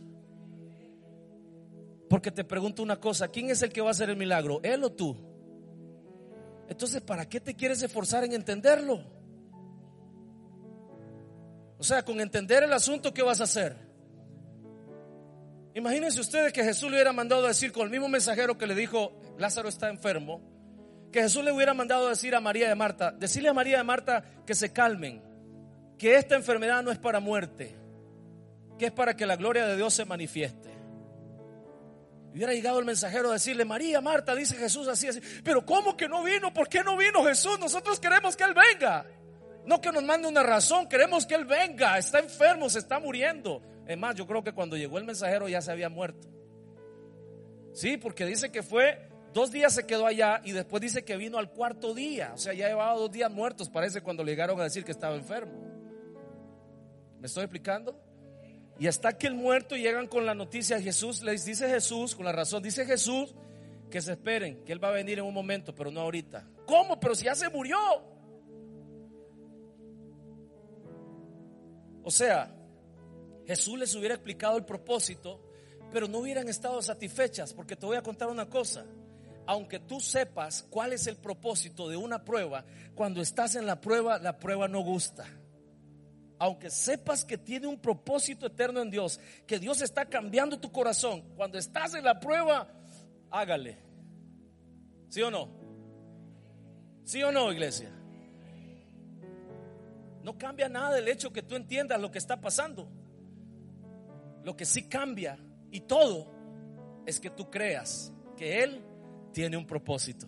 Porque 2.13 2.31
te 2.31 2.45
pregunto 2.45 2.83
una 2.83 3.01
cosa, 3.01 3.29
¿quién 3.29 3.49
es 3.49 3.63
el 3.63 3.73
que 3.73 3.81
va 3.81 3.89
a 3.89 3.93
hacer 3.93 4.11
el 4.11 4.19
milagro? 4.19 4.61
¿Él 4.63 4.85
o 4.85 4.93
tú? 4.93 5.17
Entonces, 6.69 7.01
¿para 7.01 7.27
qué 7.27 7.41
te 7.41 7.55
quieres 7.55 7.83
esforzar 7.83 8.23
en 8.23 8.35
entenderlo? 8.35 9.03
O 11.79 11.83
sea, 11.83 12.05
con 12.05 12.21
entender 12.21 12.65
el 12.65 12.73
asunto, 12.75 13.15
¿qué 13.15 13.23
vas 13.23 13.41
a 13.41 13.45
hacer? 13.45 13.75
Imagínense 15.75 16.21
ustedes 16.21 16.53
que 16.53 16.63
Jesús 16.63 16.91
le 16.91 16.97
hubiera 16.97 17.15
mandado 17.15 17.47
a 17.47 17.49
decir 17.49 17.73
con 17.73 17.85
el 17.85 17.91
mismo 17.91 18.11
mensajero 18.11 18.59
que 18.59 18.67
le 18.67 18.75
dijo, 18.75 19.19
Lázaro 19.39 19.71
está 19.71 19.89
enfermo, 19.89 20.43
que 21.11 21.23
Jesús 21.23 21.43
le 21.43 21.51
hubiera 21.51 21.73
mandado 21.73 22.09
a 22.09 22.11
decir 22.11 22.35
a 22.35 22.41
María 22.41 22.69
de 22.69 22.75
Marta, 22.75 23.11
decirle 23.13 23.49
a 23.49 23.55
María 23.55 23.79
de 23.79 23.85
Marta 23.85 24.23
que 24.45 24.55
se 24.55 24.71
calmen, 24.71 25.23
que 25.97 26.17
esta 26.17 26.35
enfermedad 26.35 26.83
no 26.83 26.91
es 26.91 26.99
para 26.99 27.21
muerte, 27.21 27.75
que 28.79 28.85
es 28.85 28.93
para 28.93 29.17
que 29.17 29.25
la 29.25 29.37
gloria 29.37 29.67
de 29.67 29.77
Dios 29.77 29.95
se 29.95 30.05
manifieste. 30.05 30.72
Hubiera 32.33 32.55
llegado 32.55 32.79
el 32.79 32.87
mensajero 32.87 33.29
a 33.29 33.35
decirle, 33.35 33.65
María, 33.65 34.01
Marta, 34.01 34.35
dice 34.35 34.57
Jesús 34.57 34.89
así, 34.89 35.07
así. 35.07 35.21
Pero 35.45 35.67
¿cómo 35.67 35.97
que 35.97 36.09
no 36.09 36.23
vino? 36.23 36.53
¿Por 36.53 36.69
qué 36.69 36.83
no 36.83 36.97
vino 36.97 37.23
Jesús? 37.25 37.59
Nosotros 37.61 38.01
queremos 38.01 38.37
que 38.37 38.45
Él 38.45 38.55
venga. 38.55 39.05
No 39.67 39.81
que 39.81 39.93
nos 39.93 40.03
mande 40.03 40.29
una 40.29 40.43
razón, 40.43 40.89
queremos 40.89 41.27
que 41.27 41.35
Él 41.35 41.45
venga. 41.45 41.99
Está 41.99 42.19
enfermo, 42.21 42.71
se 42.71 42.79
está 42.79 42.99
muriendo. 42.99 43.63
Es 43.87 43.99
más, 43.99 44.15
yo 44.15 44.27
creo 44.27 44.43
que 44.43 44.53
cuando 44.53 44.77
llegó 44.79 44.97
el 44.97 45.05
mensajero 45.05 45.47
ya 45.47 45.61
se 45.61 45.71
había 45.71 45.91
muerto. 45.91 46.29
Sí, 47.75 47.99
porque 47.99 48.25
dice 48.25 48.51
que 48.51 48.63
fue, 48.63 49.09
dos 49.35 49.51
días 49.51 49.75
se 49.75 49.87
quedó 49.87 50.07
allá 50.07 50.41
y 50.43 50.53
después 50.53 50.81
dice 50.81 51.05
que 51.05 51.19
vino 51.19 51.37
al 51.37 51.51
cuarto 51.51 51.93
día. 51.93 52.33
O 52.35 52.39
sea, 52.39 52.55
ya 52.55 52.69
llevaba 52.69 52.95
dos 52.95 53.13
días 53.13 53.31
muertos, 53.31 53.69
parece, 53.69 54.01
cuando 54.01 54.25
le 54.25 54.33
llegaron 54.33 54.59
a 54.59 54.65
decir 54.65 54.85
que 54.85 54.93
estaba 54.93 55.17
enfermo. 55.17 55.53
¿Me 57.21 57.27
estoy 57.27 57.45
explicando? 57.45 58.01
Y 58.79 58.87
hasta 58.87 59.17
que 59.17 59.27
el 59.27 59.35
muerto 59.35 59.77
llegan 59.77 60.07
con 60.09 60.27
la 60.27 60.35
noticia, 60.35 60.81
Jesús 60.81 61.23
les 61.23 61.45
dice 61.45 61.69
Jesús, 61.69 62.15
con 62.15 62.25
la 62.25 62.33
razón, 62.33 62.63
dice 62.63 62.85
Jesús 62.85 63.35
que 63.91 64.01
se 64.01 64.13
esperen, 64.13 64.65
que 64.65 64.73
Él 64.73 64.83
va 64.83 64.89
a 64.89 64.93
venir 64.93 65.19
en 65.19 65.27
un 65.27 65.35
momento, 65.35 65.75
pero 65.75 65.91
no 65.91 66.01
ahorita. 66.01 66.49
¿Cómo? 66.67 66.99
Pero 66.99 67.15
si 67.15 67.27
ya 67.27 67.35
se 67.35 67.49
murió. 67.51 67.79
O 72.03 72.11
sea, 72.11 72.53
Jesús 73.47 73.79
les 73.79 73.95
hubiera 73.95 74.15
explicado 74.15 74.57
el 74.57 74.65
propósito, 74.65 75.41
pero 75.93 76.09
no 76.09 76.19
hubieran 76.19 76.49
estado 76.49 76.81
satisfechas, 76.81 77.53
porque 77.53 77.77
te 77.77 77.85
voy 77.85 77.97
a 77.97 78.03
contar 78.03 78.29
una 78.29 78.49
cosa. 78.49 78.87
Aunque 79.47 79.79
tú 79.79 80.01
sepas 80.01 80.63
cuál 80.71 80.93
es 80.95 81.07
el 81.07 81.17
propósito 81.17 81.89
de 81.89 81.97
una 81.97 82.25
prueba, 82.25 82.65
cuando 82.95 83.21
estás 83.21 83.57
en 83.57 83.67
la 83.67 83.81
prueba, 83.81 84.19
la 84.19 84.39
prueba 84.39 84.69
no 84.69 84.81
gusta 84.81 85.27
aunque 86.43 86.71
sepas 86.71 87.25
que 87.25 87.39
tiene 87.39 87.69
un 87.69 87.79
propósito 87.79 88.47
eterno 88.47 88.83
en 88.83 88.91
Dios, 88.91 89.21
que 89.47 89.61
Dios 89.61 89.81
está 89.81 90.07
cambiando 90.07 90.59
tu 90.59 90.73
corazón, 90.73 91.23
cuando 91.37 91.57
estás 91.57 91.95
en 91.95 92.03
la 92.03 92.19
prueba, 92.19 92.67
hágale. 93.31 93.79
¿Sí 95.09 95.23
o 95.23 95.31
no? 95.31 95.49
¿Sí 97.05 97.23
o 97.23 97.31
no, 97.31 97.53
iglesia? 97.53 97.91
No 100.25 100.37
cambia 100.37 100.69
nada 100.69 100.99
el 100.99 101.07
hecho 101.07 101.33
que 101.33 101.45
tú 101.45 101.55
entiendas 101.55 102.01
lo 102.01 102.11
que 102.11 102.19
está 102.19 102.41
pasando. 102.41 102.91
Lo 104.43 104.57
que 104.57 104.65
sí 104.65 104.89
cambia 104.89 105.39
y 105.71 105.83
todo 105.83 106.27
es 107.07 107.21
que 107.21 107.31
tú 107.31 107.53
creas 107.53 108.13
que 108.37 108.65
Él 108.65 108.85
tiene 109.33 109.57
un 109.57 109.65
propósito. 109.65 110.27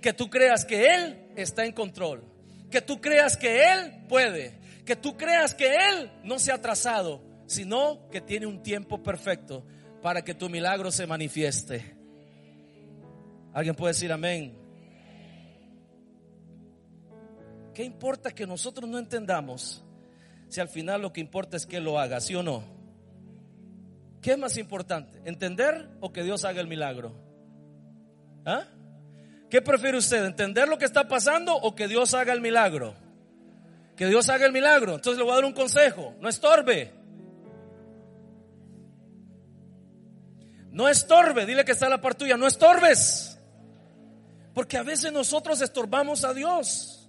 Que 0.00 0.12
tú 0.12 0.30
creas 0.30 0.64
que 0.64 0.86
Él 0.86 1.32
está 1.34 1.66
en 1.66 1.72
control. 1.72 2.22
Que 2.70 2.80
tú 2.80 3.00
creas 3.00 3.36
que 3.36 3.72
Él 3.72 4.06
puede 4.08 4.61
que 4.84 4.96
tú 4.96 5.16
creas 5.16 5.54
que 5.54 5.74
Él 5.74 6.10
no 6.24 6.38
se 6.38 6.52
ha 6.52 6.56
atrasado, 6.56 7.22
sino 7.46 8.08
que 8.10 8.20
tiene 8.20 8.46
un 8.46 8.62
tiempo 8.62 9.02
perfecto 9.02 9.64
para 10.00 10.22
que 10.22 10.34
tu 10.34 10.48
milagro 10.48 10.90
se 10.90 11.06
manifieste. 11.06 11.96
¿Alguien 13.52 13.74
puede 13.74 13.92
decir 13.92 14.10
amén? 14.10 14.58
¿Qué 17.74 17.84
importa 17.84 18.32
que 18.32 18.46
nosotros 18.46 18.88
no 18.88 18.98
entendamos 18.98 19.84
si 20.48 20.60
al 20.60 20.68
final 20.68 21.00
lo 21.00 21.12
que 21.12 21.20
importa 21.20 21.56
es 21.56 21.64
que 21.64 21.76
Él 21.76 21.84
lo 21.84 21.98
haga, 21.98 22.20
sí 22.20 22.34
o 22.34 22.42
no? 22.42 22.64
¿Qué 24.20 24.32
es 24.32 24.38
más 24.38 24.56
importante? 24.56 25.20
¿Entender 25.24 25.88
o 26.00 26.12
que 26.12 26.22
Dios 26.22 26.44
haga 26.44 26.60
el 26.60 26.68
milagro? 26.68 27.14
¿Ah? 28.44 28.64
¿Qué 29.50 29.60
prefiere 29.62 29.98
usted? 29.98 30.24
¿Entender 30.24 30.68
lo 30.68 30.78
que 30.78 30.84
está 30.84 31.08
pasando 31.08 31.54
o 31.54 31.74
que 31.74 31.88
Dios 31.88 32.14
haga 32.14 32.32
el 32.32 32.40
milagro? 32.40 32.94
Que 34.02 34.08
Dios 34.08 34.28
haga 34.30 34.46
el 34.46 34.52
milagro. 34.52 34.96
Entonces 34.96 35.16
le 35.16 35.22
voy 35.22 35.30
a 35.30 35.36
dar 35.36 35.44
un 35.44 35.52
consejo. 35.52 36.16
No 36.18 36.28
estorbe. 36.28 36.92
No 40.72 40.88
estorbe. 40.88 41.46
Dile 41.46 41.64
que 41.64 41.70
está 41.70 41.88
la 41.88 42.00
parte 42.00 42.24
tuya. 42.24 42.36
No 42.36 42.48
estorbes. 42.48 43.38
Porque 44.54 44.76
a 44.76 44.82
veces 44.82 45.12
nosotros 45.12 45.60
estorbamos 45.60 46.24
a 46.24 46.34
Dios. 46.34 47.08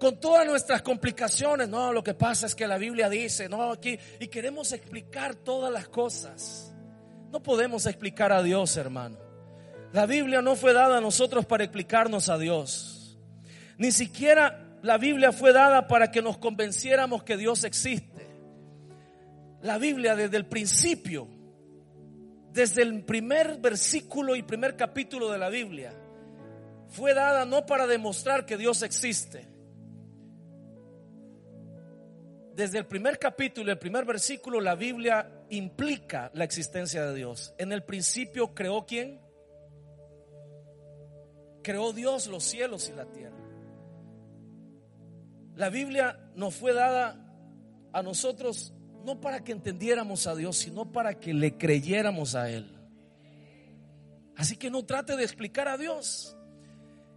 Con 0.00 0.18
todas 0.18 0.46
nuestras 0.46 0.80
complicaciones. 0.80 1.68
No, 1.68 1.92
lo 1.92 2.02
que 2.02 2.14
pasa 2.14 2.46
es 2.46 2.54
que 2.54 2.66
la 2.66 2.78
Biblia 2.78 3.10
dice, 3.10 3.50
no, 3.50 3.70
aquí. 3.70 3.98
Y 4.20 4.28
queremos 4.28 4.72
explicar 4.72 5.34
todas 5.34 5.70
las 5.70 5.88
cosas. 5.88 6.74
No 7.30 7.42
podemos 7.42 7.84
explicar 7.84 8.32
a 8.32 8.42
Dios, 8.42 8.78
hermano. 8.78 9.18
La 9.92 10.06
Biblia 10.06 10.40
no 10.40 10.56
fue 10.56 10.72
dada 10.72 10.96
a 10.96 11.00
nosotros 11.02 11.44
para 11.44 11.64
explicarnos 11.64 12.30
a 12.30 12.38
Dios. 12.38 13.18
Ni 13.76 13.92
siquiera 13.92 14.64
la 14.82 14.98
Biblia 14.98 15.32
fue 15.32 15.52
dada 15.52 15.88
para 15.88 16.10
que 16.10 16.22
nos 16.22 16.38
convenciéramos 16.38 17.22
que 17.24 17.36
Dios 17.36 17.64
existe. 17.64 18.26
La 19.62 19.78
Biblia 19.78 20.14
desde 20.14 20.36
el 20.36 20.46
principio, 20.46 21.28
desde 22.52 22.82
el 22.82 23.04
primer 23.04 23.58
versículo 23.58 24.36
y 24.36 24.42
primer 24.42 24.76
capítulo 24.76 25.30
de 25.30 25.38
la 25.38 25.48
Biblia, 25.48 25.92
fue 26.88 27.12
dada 27.12 27.44
no 27.44 27.66
para 27.66 27.86
demostrar 27.86 28.46
que 28.46 28.56
Dios 28.56 28.82
existe. 28.82 29.46
Desde 32.54 32.78
el 32.78 32.86
primer 32.86 33.18
capítulo 33.18 33.70
el 33.70 33.78
primer 33.78 34.04
versículo, 34.04 34.60
la 34.60 34.74
Biblia 34.74 35.44
implica 35.50 36.30
la 36.34 36.44
existencia 36.44 37.04
de 37.04 37.14
Dios. 37.14 37.54
En 37.58 37.72
el 37.72 37.84
principio 37.84 38.54
creó 38.54 38.84
quién? 38.86 39.20
Creó 41.62 41.92
Dios 41.92 42.26
los 42.26 42.44
cielos 42.44 42.88
y 42.88 42.96
la 42.96 43.06
tierra. 43.06 43.47
La 45.58 45.70
Biblia 45.70 46.16
nos 46.36 46.54
fue 46.54 46.72
dada 46.72 47.16
a 47.92 48.00
nosotros 48.00 48.72
no 49.04 49.20
para 49.20 49.42
que 49.42 49.50
entendiéramos 49.50 50.28
a 50.28 50.36
Dios, 50.36 50.56
sino 50.56 50.92
para 50.92 51.18
que 51.18 51.34
le 51.34 51.58
creyéramos 51.58 52.36
a 52.36 52.48
Él. 52.48 52.78
Así 54.36 54.56
que 54.56 54.70
no 54.70 54.84
trate 54.84 55.16
de 55.16 55.24
explicar 55.24 55.66
a 55.66 55.76
Dios. 55.76 56.36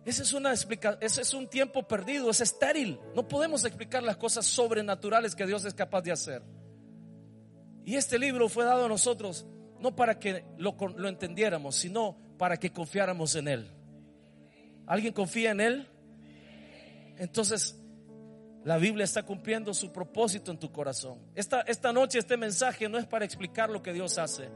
Ese 0.06 0.24
es, 0.24 0.34
una 0.34 0.54
ese 0.54 1.22
es 1.22 1.34
un 1.36 1.50
tiempo 1.50 1.88
perdido, 1.88 2.32
es 2.32 2.42
estéril. 2.42 3.00
No 3.16 3.28
podemos 3.28 3.64
explicar 3.64 4.02
las 4.02 4.18
cosas 4.18 4.48
sobrenaturales 4.48 5.36
que 5.36 5.46
Dios 5.46 5.64
es 5.66 5.76
capaz 5.76 6.02
de 6.02 6.12
hacer. 6.12 6.42
Y 7.86 7.96
este 7.96 8.18
libro 8.18 8.50
fue 8.50 8.66
dado 8.66 8.86
a 8.86 8.90
nosotros 8.90 9.46
no 9.80 9.96
para 9.96 10.18
que 10.18 10.46
lo, 10.58 10.76
lo 10.98 11.08
entendiéramos, 11.08 11.76
sino 11.76 12.18
para 12.40 12.58
que 12.58 12.74
confiáramos 12.74 13.36
en 13.36 13.48
Él. 13.48 13.72
¿Alguien 14.88 15.14
confía 15.14 15.52
en 15.52 15.62
Él? 15.62 15.88
Entonces, 17.20 17.81
la 18.64 18.78
Biblia 18.78 19.04
está 19.04 19.24
cumpliendo 19.24 19.74
su 19.74 19.92
propósito 19.92 20.52
en 20.52 20.60
tu 20.60 20.72
corazón. 20.72 21.18
Esta, 21.34 21.62
esta 21.62 21.92
noche 21.92 22.20
este 22.20 22.38
mensaje 22.38 22.88
no 22.88 22.98
es 22.98 23.06
para 23.06 23.26
explicar 23.26 23.70
lo 23.70 23.82
que 23.82 23.92
Dios 23.92 24.18
hace. 24.18 24.50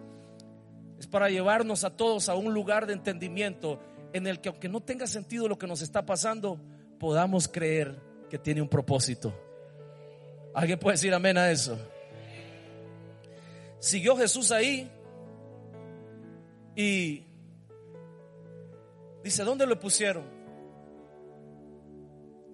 Es 0.99 1.07
para 1.07 1.29
llevarnos 1.29 1.83
a 1.83 1.89
todos 1.89 2.29
a 2.29 2.35
un 2.35 2.53
lugar 2.53 2.85
de 2.85 2.93
entendimiento 2.93 3.79
en 4.13 4.27
el 4.27 4.39
que 4.39 4.49
aunque 4.49 4.69
no 4.69 4.81
tenga 4.81 5.07
sentido 5.07 5.47
lo 5.47 5.57
que 5.57 5.67
nos 5.67 5.81
está 5.81 6.05
pasando, 6.05 6.59
podamos 6.99 7.47
creer 7.47 7.99
que 8.29 8.37
tiene 8.37 8.61
un 8.61 8.69
propósito. 8.69 9.33
¿Alguien 10.53 10.79
puede 10.79 10.93
decir 10.93 11.13
amén 11.13 11.37
a 11.37 11.51
eso? 11.51 11.77
Siguió 13.79 14.15
Jesús 14.15 14.51
ahí 14.51 14.89
y 16.75 17.23
dice, 19.23 19.43
¿dónde 19.43 19.65
lo 19.65 19.79
pusieron? 19.79 20.23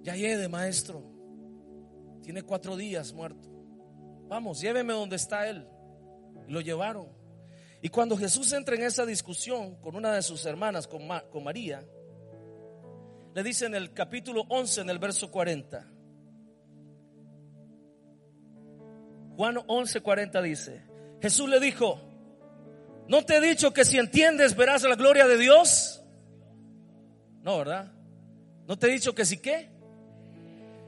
Ya 0.02 0.16
llegue, 0.16 0.48
maestro. 0.48 1.04
Tiene 2.22 2.44
cuatro 2.44 2.76
días 2.76 3.14
muerto. 3.14 3.50
Vamos, 4.28 4.62
lléveme 4.62 4.94
donde 4.94 5.16
está 5.16 5.48
él. 5.48 5.68
Y 6.48 6.52
lo 6.52 6.62
llevaron. 6.62 7.08
Y 7.82 7.90
cuando 7.90 8.16
Jesús 8.16 8.54
entra 8.54 8.76
en 8.76 8.84
esa 8.84 9.06
discusión 9.06 9.76
con 9.82 9.96
una 9.96 10.14
de 10.14 10.22
sus 10.22 10.46
hermanas, 10.46 10.88
con, 10.88 11.02
con 11.32 11.44
María, 11.44 11.84
le 13.34 13.44
dice 13.44 13.66
en 13.66 13.76
el 13.76 13.94
capítulo 13.94 14.44
11, 14.50 14.82
en 14.82 14.90
el 14.90 15.00
verso 15.00 15.32
40. 15.32 15.88
Juan 19.36 19.58
11, 19.66 20.02
40 20.02 20.42
dice, 20.42 20.84
Jesús 21.22 21.50
le 21.50 21.60
dijo, 21.60 22.00
¿no 23.08 23.26
te 23.26 23.38
he 23.38 23.42
dicho 23.42 23.74
que 23.74 23.86
si 23.86 23.98
entiendes 23.98 24.56
verás 24.56 24.84
la 24.84 24.96
gloria 24.96 25.28
de 25.28 25.38
Dios? 25.38 26.04
No, 27.42 27.58
¿verdad? 27.58 27.92
¿No 28.68 28.78
te 28.78 28.88
he 28.88 28.92
dicho 28.92 29.16
que 29.16 29.26
si 29.26 29.38
qué? 29.38 29.70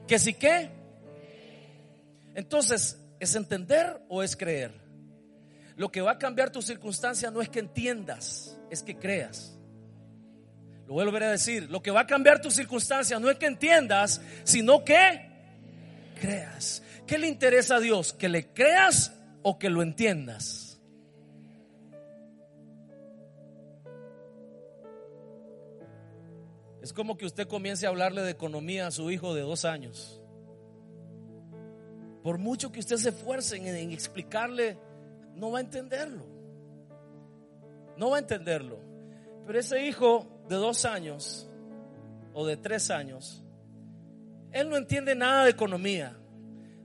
¿Que 0.06 0.18
si 0.18 0.34
qué? 0.34 0.70
Entonces, 2.34 3.00
¿es 3.20 3.34
entender 3.34 4.00
o 4.08 4.22
es 4.22 4.36
creer? 4.36 4.80
Lo 5.76 5.90
que 5.90 6.00
va 6.00 6.12
a 6.12 6.18
cambiar 6.18 6.50
tu 6.50 6.62
circunstancia 6.62 7.30
no 7.30 7.40
es 7.40 7.48
que 7.48 7.58
entiendas, 7.58 8.58
es 8.70 8.82
que 8.82 8.96
creas. 8.96 9.58
Lo 10.86 10.94
vuelvo 10.94 11.16
a 11.16 11.20
decir, 11.20 11.70
lo 11.70 11.82
que 11.82 11.90
va 11.90 12.00
a 12.00 12.06
cambiar 12.06 12.40
tu 12.40 12.50
circunstancia 12.50 13.18
no 13.18 13.30
es 13.30 13.38
que 13.38 13.46
entiendas, 13.46 14.20
sino 14.44 14.84
que 14.84 15.30
creas. 16.20 16.82
¿Qué 17.06 17.18
le 17.18 17.26
interesa 17.26 17.76
a 17.76 17.80
Dios? 17.80 18.12
¿Que 18.12 18.28
le 18.28 18.52
creas 18.52 19.12
o 19.42 19.58
que 19.58 19.70
lo 19.70 19.82
entiendas? 19.82 20.80
Es 26.82 26.92
como 26.92 27.16
que 27.16 27.24
usted 27.24 27.48
comience 27.48 27.86
a 27.86 27.88
hablarle 27.88 28.20
de 28.22 28.30
economía 28.30 28.86
a 28.86 28.90
su 28.90 29.10
hijo 29.10 29.34
de 29.34 29.40
dos 29.40 29.64
años. 29.64 30.20
Por 32.24 32.38
mucho 32.38 32.72
que 32.72 32.80
usted 32.80 32.96
se 32.96 33.10
esfuerce 33.10 33.56
en, 33.56 33.92
explicarle, 33.92 34.78
no 35.34 35.50
va 35.50 35.58
a 35.58 35.60
entenderlo. 35.60 36.24
No 37.98 38.08
va 38.08 38.16
a 38.16 38.20
entenderlo. 38.20 38.78
Pero 39.46 39.58
ese 39.58 39.84
hijo 39.84 40.26
de 40.48 40.56
dos 40.56 40.86
años 40.86 41.50
o 42.32 42.46
de 42.46 42.56
tres 42.56 42.90
años, 42.90 43.44
él 44.52 44.70
no 44.70 44.78
entiende 44.78 45.14
nada 45.14 45.44
de 45.44 45.50
economía. 45.50 46.16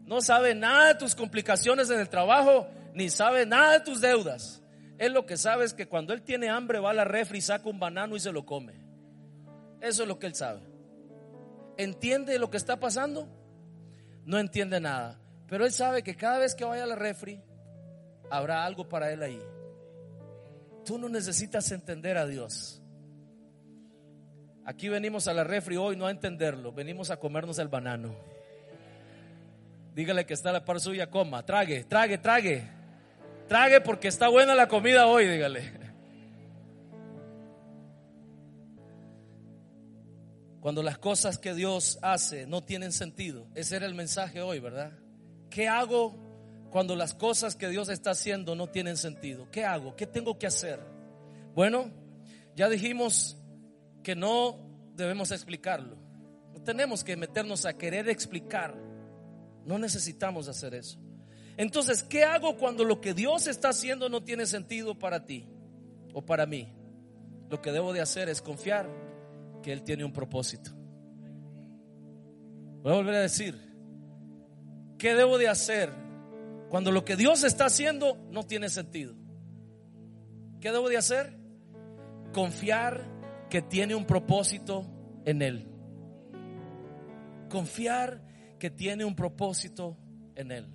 No 0.04 0.20
sabe 0.20 0.54
nada 0.56 0.90
de 0.90 0.96
tus 0.96 1.16
complicaciones 1.16 1.90
en 1.90 2.02
el 2.02 2.10
trabajo, 2.10 2.68
ni 2.94 3.10
sabe 3.10 3.46
nada 3.46 3.72
de 3.72 3.80
tus 3.80 4.02
deudas. 4.02 4.62
Él 4.98 5.14
lo 5.14 5.26
que 5.26 5.38
sabe 5.38 5.64
es 5.64 5.74
que 5.74 5.88
cuando 5.88 6.12
él 6.12 6.22
tiene 6.22 6.50
hambre 6.50 6.80
va 6.80 6.90
a 6.90 6.94
la 6.94 7.06
refri, 7.06 7.40
saca 7.40 7.70
un 7.70 7.80
banano 7.80 8.18
y 8.18 8.20
se 8.20 8.34
lo 8.34 8.46
come. 8.46 8.74
Eso 9.80 10.02
es 10.02 10.08
lo 10.10 10.20
que 10.20 10.28
él 10.28 10.36
sabe. 10.36 10.68
¿Entiende 11.78 12.38
lo 12.40 12.50
que 12.50 12.58
está 12.58 12.78
pasando? 12.78 13.30
No 14.26 14.38
entiende 14.38 14.82
nada. 14.82 15.18
Pero 15.50 15.66
él 15.66 15.72
sabe 15.72 16.04
que 16.04 16.16
cada 16.16 16.38
vez 16.38 16.54
que 16.54 16.64
vaya 16.64 16.84
a 16.84 16.88
la 16.88 16.96
refri, 16.96 17.42
habrá 18.30 18.66
algo 18.66 18.88
para 18.88 19.12
él 19.12 19.24
ahí. 19.24 19.42
Tú 20.86 20.98
no 20.98 21.10
necesitas 21.10 21.72
entender 21.72 22.18
a 22.18 22.28
Dios. 22.28 22.82
Aquí 24.66 24.88
venimos 24.88 25.28
a 25.28 25.34
la 25.34 25.44
refri 25.44 25.78
hoy 25.78 25.98
no 25.98 26.06
a 26.06 26.12
entenderlo, 26.12 26.72
venimos 26.72 27.10
a 27.10 27.18
comernos 27.18 27.58
el 27.58 27.68
banano. 27.68 28.16
Dígale 29.96 30.26
que 30.26 30.36
está 30.36 30.52
la 30.52 30.64
par 30.64 30.80
suya, 30.80 31.10
coma, 31.10 31.44
trague, 31.44 31.84
trague, 31.86 32.20
trague. 32.20 32.64
Trague 33.48 33.82
porque 33.82 34.08
está 34.08 34.28
buena 34.28 34.54
la 34.54 34.68
comida 34.68 35.08
hoy, 35.08 35.28
dígale. 35.28 35.74
Cuando 40.62 40.84
las 40.84 41.00
cosas 41.00 41.40
que 41.40 41.56
Dios 41.56 41.98
hace 42.04 42.46
no 42.46 42.64
tienen 42.64 42.92
sentido. 42.92 43.48
Ese 43.56 43.78
era 43.78 43.88
el 43.88 43.96
mensaje 43.96 44.42
hoy, 44.42 44.60
¿verdad? 44.60 44.92
¿Qué 45.50 45.68
hago 45.68 46.16
cuando 46.70 46.96
las 46.96 47.14
cosas 47.14 47.56
que 47.56 47.70
Dios 47.70 47.90
está 47.90 48.12
haciendo 48.12 48.56
no 48.56 48.68
tienen 48.68 48.98
sentido? 48.98 49.50
¿Qué 49.52 49.66
hago? 49.66 49.96
¿Qué 49.96 50.06
tengo 50.06 50.38
que 50.38 50.48
hacer? 50.48 50.80
Bueno, 51.56 51.92
ya 52.56 52.70
dijimos 52.70 53.38
que 54.04 54.16
no 54.16 54.60
debemos 54.96 55.32
explicarlo. 55.32 55.98
No 56.54 56.62
tenemos 56.62 57.04
que 57.04 57.16
meternos 57.18 57.66
a 57.66 57.78
querer 57.78 58.10
explicar. 58.10 58.76
No 59.66 59.80
necesitamos 59.80 60.48
hacer 60.48 60.74
eso. 60.74 61.00
Entonces, 61.58 62.04
¿qué 62.04 62.24
hago 62.24 62.58
cuando 62.58 62.84
lo 62.86 63.02
que 63.02 63.14
Dios 63.14 63.48
está 63.48 63.70
haciendo 63.70 64.08
no 64.08 64.24
tiene 64.24 64.46
sentido 64.46 64.98
para 64.98 65.26
ti 65.26 65.48
o 66.14 66.26
para 66.26 66.46
mí? 66.46 66.72
Lo 67.50 67.62
que 67.62 67.72
debo 67.72 67.92
de 67.92 68.02
hacer 68.02 68.30
es 68.30 68.42
confiar 68.42 68.90
que 69.62 69.74
Él 69.74 69.84
tiene 69.84 70.06
un 70.06 70.14
propósito. 70.14 70.72
Voy 72.82 72.94
a 72.94 72.96
volver 72.96 73.16
a 73.16 73.22
decir, 73.22 73.69
¿qué 75.00 75.16
debo 75.16 75.40
de 75.40 75.48
hacer 75.48 75.92
cuando 76.70 76.92
lo 76.92 77.04
que 77.04 77.16
Dios 77.16 77.44
está 77.44 77.66
haciendo 77.66 78.18
no 78.30 78.44
tiene 78.44 78.70
sentido? 78.70 79.16
¿Qué 80.60 80.72
debo 80.72 80.90
de 80.90 80.98
hacer? 80.98 81.36
Confiar 82.34 83.04
que 83.50 83.64
tiene 83.64 83.96
un 83.96 84.06
propósito 84.06 84.86
en 85.26 85.42
Él. 85.42 85.68
Confiar 87.50 88.22
que 88.60 88.70
tiene 88.70 89.06
un 89.06 89.16
propósito 89.16 89.98
en 90.36 90.52
Él. 90.52 90.68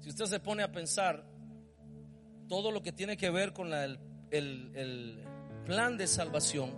Si 0.00 0.08
usted 0.08 0.24
se 0.24 0.40
pone 0.40 0.62
a 0.62 0.72
pensar 0.72 1.26
todo 2.48 2.70
lo 2.70 2.82
que 2.82 2.92
tiene 2.92 3.16
que 3.16 3.28
ver 3.28 3.52
con 3.52 3.74
el, 3.74 3.98
el, 4.30 5.24
plan 5.66 5.98
de 5.98 6.06
salvación, 6.06 6.72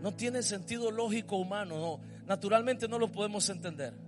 no 0.00 0.14
tiene 0.14 0.42
sentido 0.42 0.92
lógico 0.92 1.38
humano, 1.38 1.76
no, 1.76 2.00
naturalmente 2.26 2.86
no 2.86 3.00
lo 3.00 3.10
podemos 3.10 3.48
entender. 3.48 4.03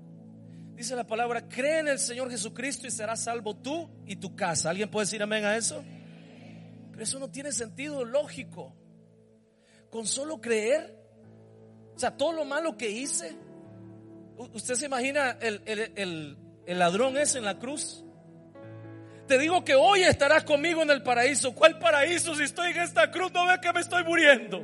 Dice 0.77 0.95
la 0.95 1.07
palabra, 1.07 1.49
cree 1.49 1.79
en 1.79 1.89
el 1.89 1.99
Señor 1.99 2.31
Jesucristo 2.31 2.87
y 2.87 2.91
serás 2.91 3.24
salvo 3.24 3.57
tú 3.57 3.89
y 4.05 4.16
tu 4.16 4.37
casa. 4.37 4.68
¿Alguien 4.68 4.91
puede 4.91 5.07
decir 5.07 5.22
amén 5.22 5.43
a 5.47 5.57
eso? 5.57 5.83
Pero 6.91 7.03
eso 7.03 7.18
no 7.18 7.31
tiene 7.31 7.51
sentido 7.51 8.05
lógico. 8.05 8.77
Con 9.89 10.07
solo 10.07 10.39
creer, 10.39 10.95
o 11.95 11.99
sea, 11.99 12.14
todo 12.14 12.33
lo 12.33 12.45
malo 12.45 12.77
que 12.77 12.91
hice. 12.91 13.35
¿Usted 14.37 14.74
se 14.74 14.85
imagina 14.85 15.39
el, 15.41 15.62
el, 15.64 16.37
el, 16.66 16.79
ladrón 16.79 17.16
ese 17.16 17.39
en 17.39 17.47
la 17.47 17.59
cruz? 17.59 18.05
Te 19.27 19.39
digo 19.39 19.64
que 19.64 19.74
hoy 19.74 20.03
estarás 20.03 20.45
conmigo 20.45 20.83
en 20.83 20.91
el 20.91 21.03
paraíso. 21.03 21.55
¿Cuál 21.55 21.79
paraíso 21.79 22.35
si 22.35 22.43
estoy 22.43 22.72
en 22.72 22.83
esta 22.83 23.11
cruz? 23.11 23.33
No 23.33 23.47
ve 23.47 23.55
que 23.62 23.72
me 23.72 23.81
estoy 23.81 24.05
muriendo. 24.05 24.62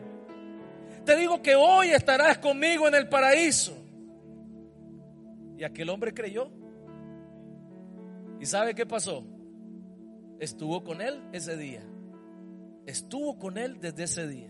Te 1.07 1.17
digo 1.17 1.41
que 1.41 1.55
hoy 1.55 1.89
estarás 1.89 2.37
conmigo 2.37 2.87
en 2.87 2.97
el 2.97 3.09
paraíso. 3.09 3.82
Y 5.63 5.65
aquel 5.65 5.89
hombre 5.89 6.13
creyó. 6.13 6.51
¿Y 8.41 8.45
sabe 8.45 8.75
qué 8.75 8.85
pasó? 8.85 9.25
Estuvo 10.41 10.83
con 10.85 11.01
él 11.01 11.23
ese 11.33 11.57
día 11.57 11.83
estuvo 12.87 13.39
con 13.39 13.59
él 13.59 13.79
desde 13.81 14.05
ese 14.05 14.27
día. 14.27 14.49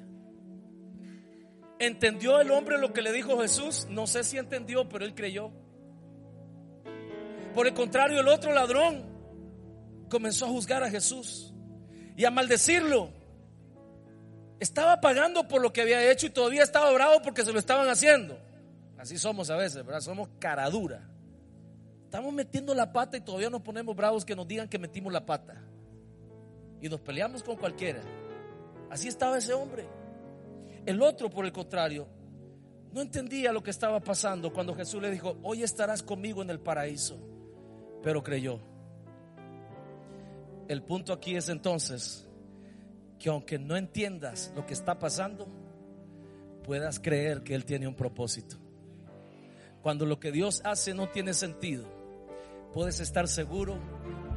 ¿Entendió 1.78 2.40
el 2.40 2.50
hombre 2.50 2.78
lo 2.78 2.92
que 2.92 3.02
le 3.02 3.12
dijo 3.12 3.40
Jesús? 3.40 3.86
No 3.90 4.06
sé 4.06 4.24
si 4.24 4.38
entendió, 4.38 4.88
pero 4.88 5.04
él 5.04 5.14
creyó. 5.14 5.50
Por 7.54 7.66
el 7.66 7.74
contrario, 7.74 8.20
el 8.20 8.28
otro 8.28 8.52
ladrón 8.52 9.04
comenzó 10.08 10.46
a 10.46 10.48
juzgar 10.48 10.82
a 10.82 10.90
Jesús 10.90 11.52
y 12.16 12.24
a 12.24 12.30
maldecirlo. 12.30 13.10
Estaba 14.60 15.00
pagando 15.00 15.48
por 15.48 15.60
lo 15.60 15.72
que 15.72 15.82
había 15.82 16.10
hecho 16.10 16.26
y 16.26 16.30
todavía 16.30 16.62
estaba 16.62 16.90
bravo 16.92 17.20
porque 17.22 17.44
se 17.44 17.52
lo 17.52 17.58
estaban 17.58 17.88
haciendo. 17.88 18.38
Así 19.03 19.18
somos 19.18 19.50
a 19.50 19.57
veces, 19.57 19.84
¿verdad? 19.84 20.00
Somos 20.00 20.28
cara 20.38 20.70
dura. 20.70 21.03
Estamos 22.05 22.32
metiendo 22.32 22.72
la 22.72 22.92
pata 22.92 23.16
y 23.16 23.20
todavía 23.20 23.50
nos 23.50 23.61
ponemos 23.61 23.96
bravos 23.96 24.24
que 24.24 24.36
nos 24.36 24.46
digan 24.46 24.68
que 24.68 24.78
metimos 24.78 25.12
la 25.12 25.26
pata. 25.26 25.61
Y 26.80 26.88
nos 26.88 27.00
peleamos 27.00 27.42
con 27.42 27.57
cualquiera. 27.57 28.00
Así 28.90 29.09
estaba 29.09 29.38
ese 29.38 29.55
hombre. 29.55 29.88
El 30.86 31.03
otro, 31.03 31.28
por 31.28 31.44
el 31.44 31.50
contrario, 31.50 32.07
no 32.92 33.00
entendía 33.00 33.50
lo 33.50 33.61
que 33.61 33.72
estaba 33.72 33.98
pasando 33.98 34.53
cuando 34.53 34.72
Jesús 34.72 35.03
le 35.03 35.11
dijo, 35.11 35.36
hoy 35.42 35.64
estarás 35.64 36.00
conmigo 36.05 36.40
en 36.40 36.50
el 36.50 36.61
paraíso, 36.61 37.18
pero 38.05 38.22
creyó. 38.22 38.61
El 40.68 40.80
punto 40.84 41.12
aquí 41.12 41.34
es 41.34 41.48
entonces 41.48 42.28
que 43.18 43.30
aunque 43.30 43.59
no 43.59 43.76
entiendas 43.76 44.53
lo 44.55 44.64
que 44.64 44.74
está 44.74 45.00
pasando, 45.00 45.48
puedas 46.62 47.00
creer 47.00 47.42
que 47.42 47.57
Él 47.57 47.64
tiene 47.64 47.88
un 47.88 47.96
propósito. 47.96 48.61
Cuando 49.83 50.07
lo 50.07 50.20
que 50.20 50.30
Dios 50.30 50.62
hace 50.64 50.95
no 50.95 51.09
tiene 51.09 51.35
sentido, 51.35 51.85
puedes 52.72 53.01
estar 53.01 53.26
seguro 53.26 53.80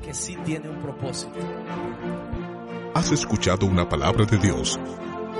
que 0.03 0.15
sí 0.15 0.35
tiene 0.43 0.69
un 0.69 0.81
propósito. 0.81 1.37
Has 2.95 3.11
escuchado 3.11 3.67
una 3.67 3.87
palabra 3.87 4.25
de 4.25 4.39
Dios, 4.39 4.79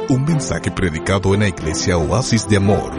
un 0.10 0.24
mensaje 0.24 0.70
predicado 0.70 1.34
en 1.34 1.39
la 1.39 1.47
iglesia 1.47 1.97
Oasis 1.97 2.47
de 2.47 2.58
Amor. 2.58 2.91